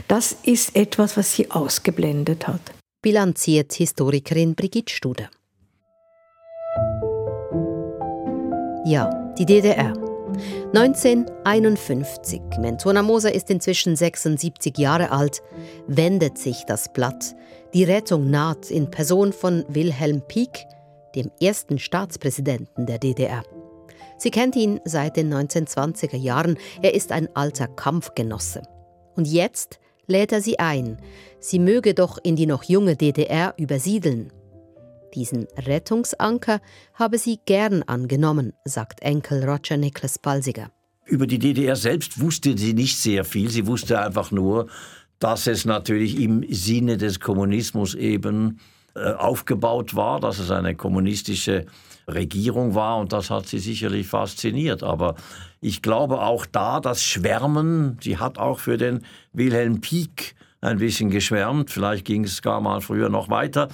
Das 0.07 0.31
ist 0.43 0.75
etwas, 0.77 1.17
was 1.17 1.33
sie 1.33 1.51
ausgeblendet 1.51 2.47
hat. 2.47 2.61
Bilanziert 3.01 3.73
Historikerin 3.73 4.55
Brigitte 4.55 4.93
Studer. 4.93 5.29
Ja, 8.85 9.33
die 9.37 9.45
DDR. 9.45 10.08
1951, 10.73 12.41
Mentona 12.59 13.01
Moser 13.01 13.33
ist 13.33 13.49
inzwischen 13.49 13.95
76 13.95 14.77
Jahre 14.77 15.11
alt, 15.11 15.41
wendet 15.87 16.37
sich 16.37 16.63
das 16.65 16.93
Blatt. 16.93 17.35
Die 17.73 17.83
Rettung 17.83 18.29
naht 18.29 18.69
in 18.69 18.91
Person 18.91 19.33
von 19.33 19.65
Wilhelm 19.67 20.21
Pieck, 20.27 20.65
dem 21.15 21.31
ersten 21.41 21.79
Staatspräsidenten 21.79 22.85
der 22.85 22.99
DDR. 22.99 23.43
Sie 24.17 24.31
kennt 24.31 24.55
ihn 24.55 24.79
seit 24.85 25.17
den 25.17 25.33
1920er 25.33 26.17
Jahren, 26.17 26.57
er 26.81 26.93
ist 26.93 27.11
ein 27.11 27.29
alter 27.35 27.67
Kampfgenosse. 27.67 28.61
Und 29.15 29.27
jetzt 29.27 29.79
lädt 30.07 30.31
er 30.31 30.41
sie 30.41 30.59
ein, 30.59 30.97
sie 31.39 31.59
möge 31.59 31.93
doch 31.93 32.17
in 32.21 32.35
die 32.35 32.45
noch 32.45 32.63
junge 32.63 32.95
DDR 32.95 33.53
übersiedeln. 33.57 34.31
Diesen 35.15 35.47
Rettungsanker 35.57 36.61
habe 36.93 37.17
sie 37.17 37.39
gern 37.45 37.83
angenommen, 37.83 38.53
sagt 38.65 39.01
Enkel 39.01 39.43
Roger 39.43 39.77
Nicholas 39.77 40.19
Balsiger. 40.19 40.71
Über 41.05 41.25
die 41.25 41.39
DDR 41.39 41.75
selbst 41.75 42.19
wusste 42.19 42.57
sie 42.57 42.73
nicht 42.73 42.97
sehr 42.97 43.23
viel. 43.23 43.49
Sie 43.49 43.65
wusste 43.65 43.99
einfach 43.99 44.31
nur, 44.31 44.67
dass 45.17 45.47
es 45.47 45.65
natürlich 45.65 46.19
im 46.19 46.45
Sinne 46.49 46.97
des 46.97 47.19
Kommunismus 47.19 47.95
eben 47.95 48.59
äh, 48.95 49.13
aufgebaut 49.13 49.95
war, 49.95 50.19
dass 50.19 50.39
es 50.39 50.51
eine 50.51 50.75
kommunistische 50.75 51.65
Regierung 52.07 52.75
war 52.75 52.97
und 52.97 53.13
das 53.13 53.29
hat 53.29 53.47
sie 53.47 53.59
sicherlich 53.59 54.07
fasziniert. 54.07 54.83
Aber 54.83 55.15
ich 55.61 55.81
glaube 55.81 56.21
auch 56.21 56.45
da, 56.45 56.79
das 56.79 57.03
Schwärmen, 57.03 57.97
sie 58.01 58.17
hat 58.17 58.37
auch 58.37 58.59
für 58.59 58.77
den 58.77 59.05
Wilhelm 59.33 59.81
Pieck 59.81 60.35
ein 60.61 60.79
bisschen 60.79 61.09
geschwärmt, 61.09 61.69
vielleicht 61.69 62.05
ging 62.05 62.23
es 62.23 62.41
gar 62.41 62.59
mal 62.61 62.81
früher 62.81 63.09
noch 63.09 63.29
weiter, 63.29 63.69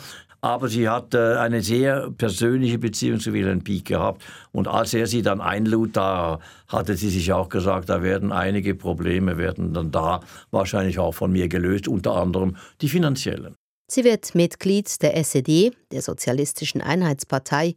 aber 0.45 0.69
sie 0.69 0.87
hat 0.87 1.15
äh, 1.15 1.37
eine 1.37 1.63
sehr 1.63 2.11
persönliche 2.11 2.77
Beziehung 2.77 3.19
zu 3.19 3.33
Wilhelm 3.33 3.63
Pieck 3.63 3.85
gehabt. 3.85 4.23
Und 4.51 4.67
als 4.67 4.93
er 4.93 5.07
sie 5.07 5.23
dann 5.23 5.41
einlud, 5.41 5.97
da 5.97 6.39
hatte 6.67 6.95
sie 6.95 7.09
sich 7.09 7.33
auch 7.33 7.49
gesagt, 7.49 7.89
da 7.89 8.03
werden 8.03 8.31
einige 8.31 8.75
Probleme 8.75 9.37
werden 9.37 9.73
dann 9.73 9.89
da 9.89 10.19
wahrscheinlich 10.51 10.99
auch 10.99 11.13
von 11.13 11.31
mir 11.31 11.47
gelöst, 11.47 11.87
unter 11.87 12.15
anderem 12.15 12.57
die 12.81 12.89
finanziellen. 12.89 13.55
Sie 13.87 14.03
wird 14.03 14.35
Mitglied 14.35 15.01
der 15.01 15.17
SED, 15.17 15.71
der 15.91 16.03
Sozialistischen 16.03 16.81
Einheitspartei, 16.81 17.73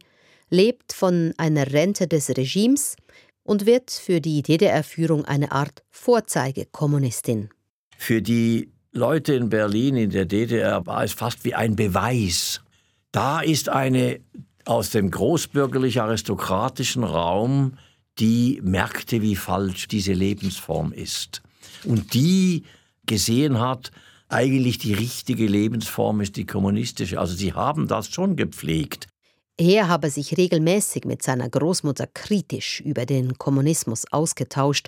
lebt 0.51 0.93
von 0.93 1.33
einer 1.37 1.73
Rente 1.73 2.07
des 2.07 2.29
Regimes 2.29 2.97
und 3.41 3.65
wird 3.65 3.89
für 3.89 4.21
die 4.21 4.43
DDR-Führung 4.43 5.25
eine 5.25 5.51
Art 5.51 5.81
Vorzeigekommunistin. 5.89 7.49
Für 7.97 8.21
die 8.21 8.71
Leute 8.91 9.33
in 9.33 9.49
Berlin, 9.49 9.95
in 9.95 10.09
der 10.09 10.25
DDR, 10.25 10.85
war 10.85 11.03
es 11.03 11.13
fast 11.13 11.45
wie 11.45 11.53
ein 11.53 11.75
Beweis. 11.75 12.61
Da 13.11 13.41
ist 13.41 13.69
eine 13.69 14.19
aus 14.65 14.89
dem 14.91 15.11
großbürgerlich-aristokratischen 15.11 17.03
Raum, 17.03 17.77
die 18.19 18.59
merkte, 18.63 19.21
wie 19.21 19.35
falsch 19.35 19.87
diese 19.87 20.13
Lebensform 20.13 20.91
ist. 20.91 21.41
Und 21.85 22.13
die 22.13 22.63
gesehen 23.05 23.59
hat, 23.59 23.91
eigentlich 24.27 24.77
die 24.77 24.93
richtige 24.93 25.47
Lebensform 25.47 26.21
ist 26.21 26.35
die 26.35 26.45
kommunistische. 26.45 27.19
Also 27.19 27.35
sie 27.35 27.53
haben 27.53 27.87
das 27.87 28.09
schon 28.09 28.35
gepflegt. 28.35 29.07
Er 29.57 29.87
habe 29.87 30.09
sich 30.09 30.37
regelmäßig 30.37 31.03
mit 31.05 31.23
seiner 31.23 31.49
Großmutter 31.49 32.07
kritisch 32.07 32.79
über 32.79 33.05
den 33.05 33.37
Kommunismus 33.37 34.05
ausgetauscht, 34.11 34.87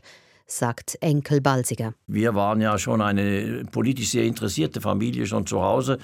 sagt 0.52 0.98
Enkel 1.02 1.42
Balsiger. 1.42 1.94
Wir 2.08 2.36
waren 2.36 2.62
ja 2.62 2.78
schon 2.78 3.02
eine 3.02 3.64
politisch 3.72 4.10
sehr 4.10 4.24
interessierte 4.24 4.82
Familie 4.82 5.26
schon 5.26 5.46
zu 5.46 5.62
Hause. 5.62 5.98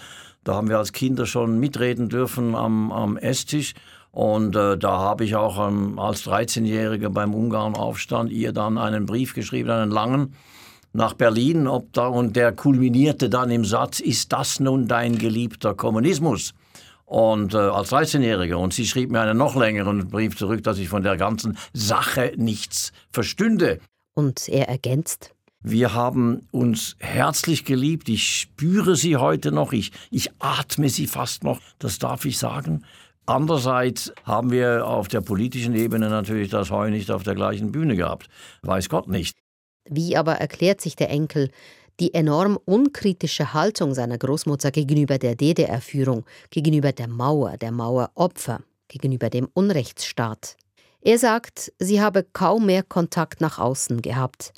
Da 0.43 0.55
haben 0.55 0.69
wir 0.69 0.77
als 0.77 0.93
Kinder 0.93 1.25
schon 1.25 1.59
mitreden 1.59 2.09
dürfen 2.09 2.55
am, 2.55 2.91
am 2.91 3.17
Esstisch. 3.17 3.73
Und 4.11 4.55
äh, 4.55 4.77
da 4.77 4.97
habe 4.97 5.25
ich 5.25 5.35
auch 5.35 5.67
ähm, 5.67 5.99
als 5.99 6.25
13-Jähriger 6.25 7.09
beim 7.09 7.35
Ungarnaufstand 7.35 8.31
ihr 8.31 8.53
dann 8.53 8.77
einen 8.77 9.05
Brief 9.05 9.33
geschrieben, 9.33 9.69
einen 9.69 9.91
langen, 9.91 10.33
nach 10.93 11.13
Berlin. 11.13 11.67
Ob 11.67 11.93
da, 11.93 12.07
und 12.07 12.35
der 12.35 12.51
kulminierte 12.51 13.29
dann 13.29 13.51
im 13.51 13.65
Satz, 13.65 13.99
ist 13.99 14.31
das 14.33 14.59
nun 14.59 14.87
dein 14.87 15.17
geliebter 15.17 15.75
Kommunismus? 15.75 16.53
Und 17.05 17.53
äh, 17.53 17.57
als 17.57 17.91
13-Jähriger. 17.91 18.55
Und 18.55 18.73
sie 18.73 18.85
schrieb 18.85 19.11
mir 19.11 19.21
einen 19.21 19.37
noch 19.37 19.55
längeren 19.55 20.07
Brief 20.07 20.35
zurück, 20.35 20.63
dass 20.63 20.77
ich 20.77 20.89
von 20.89 21.03
der 21.03 21.17
ganzen 21.17 21.57
Sache 21.73 22.33
nichts 22.37 22.93
verstünde. 23.11 23.79
Und 24.17 24.49
er 24.49 24.67
ergänzt, 24.67 25.35
wir 25.61 25.93
haben 25.93 26.47
uns 26.49 26.95
herzlich 26.97 27.65
geliebt. 27.65 28.09
Ich 28.09 28.27
spüre 28.27 28.95
sie 28.95 29.15
heute 29.15 29.51
noch. 29.51 29.73
Ich, 29.73 29.91
ich 30.09 30.31
atme 30.39 30.89
sie 30.89 31.05
fast 31.05 31.43
noch. 31.43 31.59
Das 31.77 31.99
darf 31.99 32.25
ich 32.25 32.39
sagen. 32.39 32.83
Andererseits 33.27 34.11
haben 34.23 34.49
wir 34.49 34.87
auf 34.87 35.07
der 35.07 35.21
politischen 35.21 35.75
Ebene 35.75 36.09
natürlich 36.09 36.49
das 36.49 36.71
Heu 36.71 36.89
nicht 36.89 37.11
auf 37.11 37.21
der 37.21 37.35
gleichen 37.35 37.71
Bühne 37.71 37.95
gehabt. 37.95 38.27
Weiß 38.63 38.89
Gott 38.89 39.07
nicht. 39.07 39.37
Wie 39.87 40.17
aber 40.17 40.33
erklärt 40.33 40.81
sich 40.81 40.95
der 40.95 41.11
Enkel 41.11 41.51
die 41.99 42.15
enorm 42.15 42.57
unkritische 42.65 43.53
Haltung 43.53 43.93
seiner 43.93 44.17
Großmutter 44.17 44.71
gegenüber 44.71 45.19
der 45.19 45.35
DDR-Führung, 45.35 46.25
gegenüber 46.49 46.91
der 46.91 47.07
Mauer, 47.07 47.57
der 47.57 47.71
Maueropfer, 47.71 48.61
gegenüber 48.87 49.29
dem 49.29 49.47
Unrechtsstaat? 49.53 50.57
Er 51.07 51.17
sagt, 51.17 51.71
sie 51.79 52.01
habe 52.01 52.25
kaum 52.33 52.65
mehr 52.65 52.83
Kontakt 52.83 53.39
nach 53.39 53.59
außen 53.59 54.01
gehabt. 54.01 54.51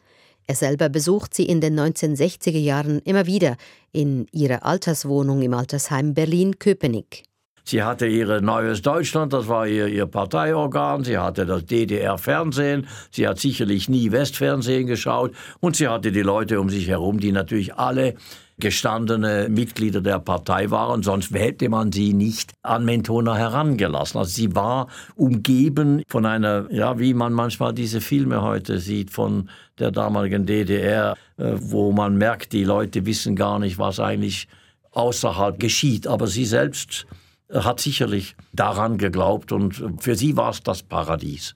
Er 0.48 0.56
selber 0.56 0.90
besucht 0.90 1.36
sie 1.36 1.46
in 1.46 1.62
den 1.62 1.80
1960er 1.80 2.58
Jahren 2.58 2.98
immer 3.06 3.28
wieder 3.28 3.56
in 3.92 4.26
ihrer 4.32 4.66
Alterswohnung 4.66 5.44
im 5.44 5.54
Altersheim 5.54 6.16
Berlin-Köpenick. 6.16 7.26
Sie 7.66 7.84
hatte 7.84 8.08
ihr 8.08 8.42
Neues 8.42 8.82
Deutschland, 8.82 9.32
das 9.32 9.48
war 9.48 9.68
ihr, 9.68 9.86
ihr 9.86 10.08
Parteiorgan. 10.08 11.04
Sie 11.04 11.20
hatte 11.20 11.46
das 11.46 11.68
DDR-Fernsehen. 11.68 12.88
Sie 13.12 13.28
hat 13.28 13.38
sicherlich 13.38 13.88
nie 13.88 14.12
Westfernsehen 14.12 14.88
geschaut. 14.88 15.36
Und 15.60 15.76
sie 15.76 15.88
hatte 15.88 16.12
die 16.12 16.24
Leute 16.24 16.60
um 16.60 16.72
sich 16.72 16.88
herum, 16.88 17.20
die 17.20 17.32
natürlich 17.32 17.76
alle 17.76 18.16
gestandene 18.60 19.48
Mitglieder 19.50 20.02
der 20.02 20.20
Partei 20.20 20.70
waren, 20.72 21.04
sonst 21.04 21.32
hätte 21.34 21.70
man 21.70 21.92
sie 21.92 22.14
nicht 22.14 22.54
an 22.62 22.86
Mentona 22.86 23.36
herangelassen. 23.36 24.20
Also 24.20 24.32
sie 24.32 24.56
war 24.56 24.88
umgeben 25.16 26.04
von 26.08 26.26
einer, 26.26 26.72
ja, 26.72 27.00
wie 27.00 27.14
man 27.14 27.34
manchmal 27.34 27.74
diese 27.74 28.02
Filme 28.02 28.42
heute 28.42 28.80
sieht 28.80 29.12
von 29.12 29.50
der 29.78 29.92
damaligen 29.92 30.46
DDR, 30.46 31.16
äh, 31.38 31.54
wo 31.58 31.92
man 31.92 32.18
merkt, 32.18 32.54
die 32.54 32.64
Leute 32.64 33.06
wissen 33.06 33.36
gar 33.36 33.60
nicht, 33.60 33.78
was 33.78 34.00
eigentlich 34.00 34.48
außerhalb 34.92 35.60
geschieht. 35.60 36.08
Aber 36.08 36.28
sie 36.28 36.46
selbst 36.46 37.06
hat 37.54 37.80
sicherlich 37.80 38.36
daran 38.54 38.98
geglaubt 38.98 39.52
und 39.52 39.84
für 40.00 40.16
sie 40.16 40.38
war 40.38 40.52
es 40.52 40.62
das 40.62 40.84
Paradies. 40.84 41.56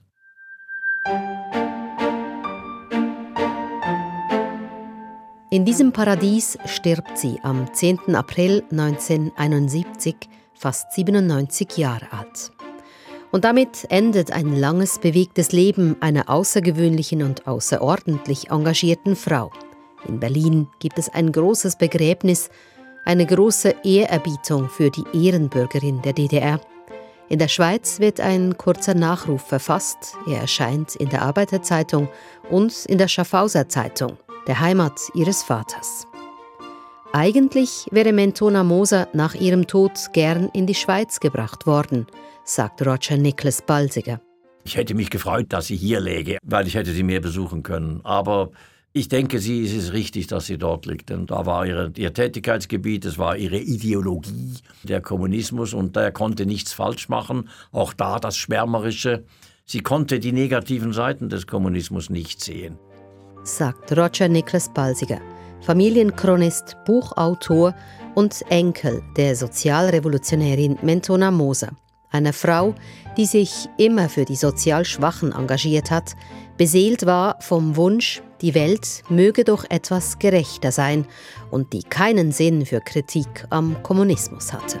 In 5.54 5.64
diesem 5.64 5.92
Paradies 5.92 6.58
stirbt 6.64 7.16
sie 7.16 7.38
am 7.44 7.72
10. 7.72 8.16
April 8.16 8.64
1971, 8.72 10.16
fast 10.52 10.90
97 10.90 11.76
Jahre 11.76 12.06
alt. 12.10 12.50
Und 13.30 13.44
damit 13.44 13.86
endet 13.88 14.32
ein 14.32 14.56
langes, 14.56 14.98
bewegtes 14.98 15.52
Leben 15.52 15.94
einer 16.00 16.28
außergewöhnlichen 16.28 17.22
und 17.22 17.46
außerordentlich 17.46 18.50
engagierten 18.50 19.14
Frau. 19.14 19.52
In 20.08 20.18
Berlin 20.18 20.66
gibt 20.80 20.98
es 20.98 21.08
ein 21.08 21.30
großes 21.30 21.78
Begräbnis, 21.78 22.50
eine 23.04 23.24
große 23.24 23.76
Ehrerbietung 23.84 24.68
für 24.68 24.90
die 24.90 25.04
Ehrenbürgerin 25.12 26.02
der 26.02 26.14
DDR. 26.14 26.60
In 27.28 27.38
der 27.38 27.46
Schweiz 27.46 28.00
wird 28.00 28.18
ein 28.18 28.58
kurzer 28.58 28.94
Nachruf 28.94 29.42
verfasst. 29.42 30.16
Er 30.26 30.40
erscheint 30.40 30.96
in 30.96 31.10
der 31.10 31.22
Arbeiterzeitung 31.22 32.08
und 32.50 32.86
in 32.86 32.98
der 32.98 33.06
Schaffhauser 33.06 33.68
Zeitung 33.68 34.18
der 34.46 34.60
Heimat 34.60 35.00
ihres 35.14 35.42
Vaters. 35.42 36.06
Eigentlich 37.12 37.86
wäre 37.90 38.12
Mentona 38.12 38.64
Moser 38.64 39.08
nach 39.12 39.34
ihrem 39.34 39.66
Tod 39.66 39.92
gern 40.12 40.48
in 40.52 40.66
die 40.66 40.74
Schweiz 40.74 41.20
gebracht 41.20 41.66
worden, 41.66 42.06
sagt 42.44 42.84
Roger 42.84 43.16
Nicholas 43.16 43.62
Balsiger. 43.62 44.20
Ich 44.64 44.76
hätte 44.76 44.94
mich 44.94 45.10
gefreut, 45.10 45.46
dass 45.50 45.66
sie 45.66 45.76
hier 45.76 46.00
läge, 46.00 46.38
weil 46.42 46.66
ich 46.66 46.74
hätte 46.74 46.90
sie 46.90 47.02
mehr 47.02 47.20
besuchen 47.20 47.62
können. 47.62 48.00
Aber 48.02 48.50
ich 48.92 49.08
denke, 49.08 49.38
sie 49.38 49.62
ist 49.62 49.74
es 49.74 49.92
richtig, 49.92 50.26
dass 50.26 50.46
sie 50.46 50.58
dort 50.58 50.86
liegt. 50.86 51.10
Denn 51.10 51.26
da 51.26 51.46
war 51.46 51.66
ihre, 51.66 51.92
ihr 51.96 52.12
Tätigkeitsgebiet, 52.12 53.04
es 53.04 53.18
war 53.18 53.36
ihre 53.36 53.58
Ideologie, 53.58 54.54
der 54.82 55.00
Kommunismus 55.00 55.74
und 55.74 55.96
der 55.96 56.12
konnte 56.12 56.46
nichts 56.46 56.72
falsch 56.72 57.08
machen. 57.08 57.48
Auch 57.72 57.92
da 57.92 58.18
das 58.18 58.36
Schwärmerische. 58.36 59.24
Sie 59.66 59.80
konnte 59.80 60.18
die 60.18 60.32
negativen 60.32 60.92
Seiten 60.92 61.28
des 61.28 61.46
Kommunismus 61.46 62.10
nicht 62.10 62.42
sehen 62.42 62.78
sagt 63.44 63.96
Roger 63.96 64.28
Niklas 64.28 64.68
Balsiger, 64.68 65.20
Familienchronist, 65.60 66.76
Buchautor 66.84 67.74
und 68.14 68.44
Enkel 68.50 69.02
der 69.16 69.36
Sozialrevolutionärin 69.36 70.78
Mentona 70.82 71.30
Moser, 71.30 71.72
einer 72.10 72.32
Frau, 72.32 72.74
die 73.16 73.26
sich 73.26 73.68
immer 73.76 74.08
für 74.08 74.24
die 74.24 74.36
sozial 74.36 74.84
Schwachen 74.84 75.32
engagiert 75.32 75.90
hat, 75.90 76.14
beseelt 76.56 77.06
war 77.06 77.36
vom 77.40 77.76
Wunsch, 77.76 78.22
die 78.40 78.54
Welt 78.54 79.02
möge 79.08 79.44
doch 79.44 79.64
etwas 79.68 80.18
gerechter 80.18 80.70
sein 80.72 81.06
und 81.50 81.72
die 81.72 81.82
keinen 81.82 82.32
Sinn 82.32 82.66
für 82.66 82.80
Kritik 82.80 83.46
am 83.50 83.82
Kommunismus 83.82 84.52
hatte. 84.52 84.80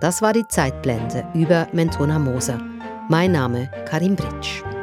Das 0.00 0.20
war 0.20 0.32
die 0.32 0.46
Zeitblende 0.48 1.26
über 1.34 1.66
Mentona 1.72 2.18
Moser. 2.18 2.73
Mein 3.08 3.32
Name 3.32 3.68
Karim 3.84 4.16
Britsch. 4.16 4.73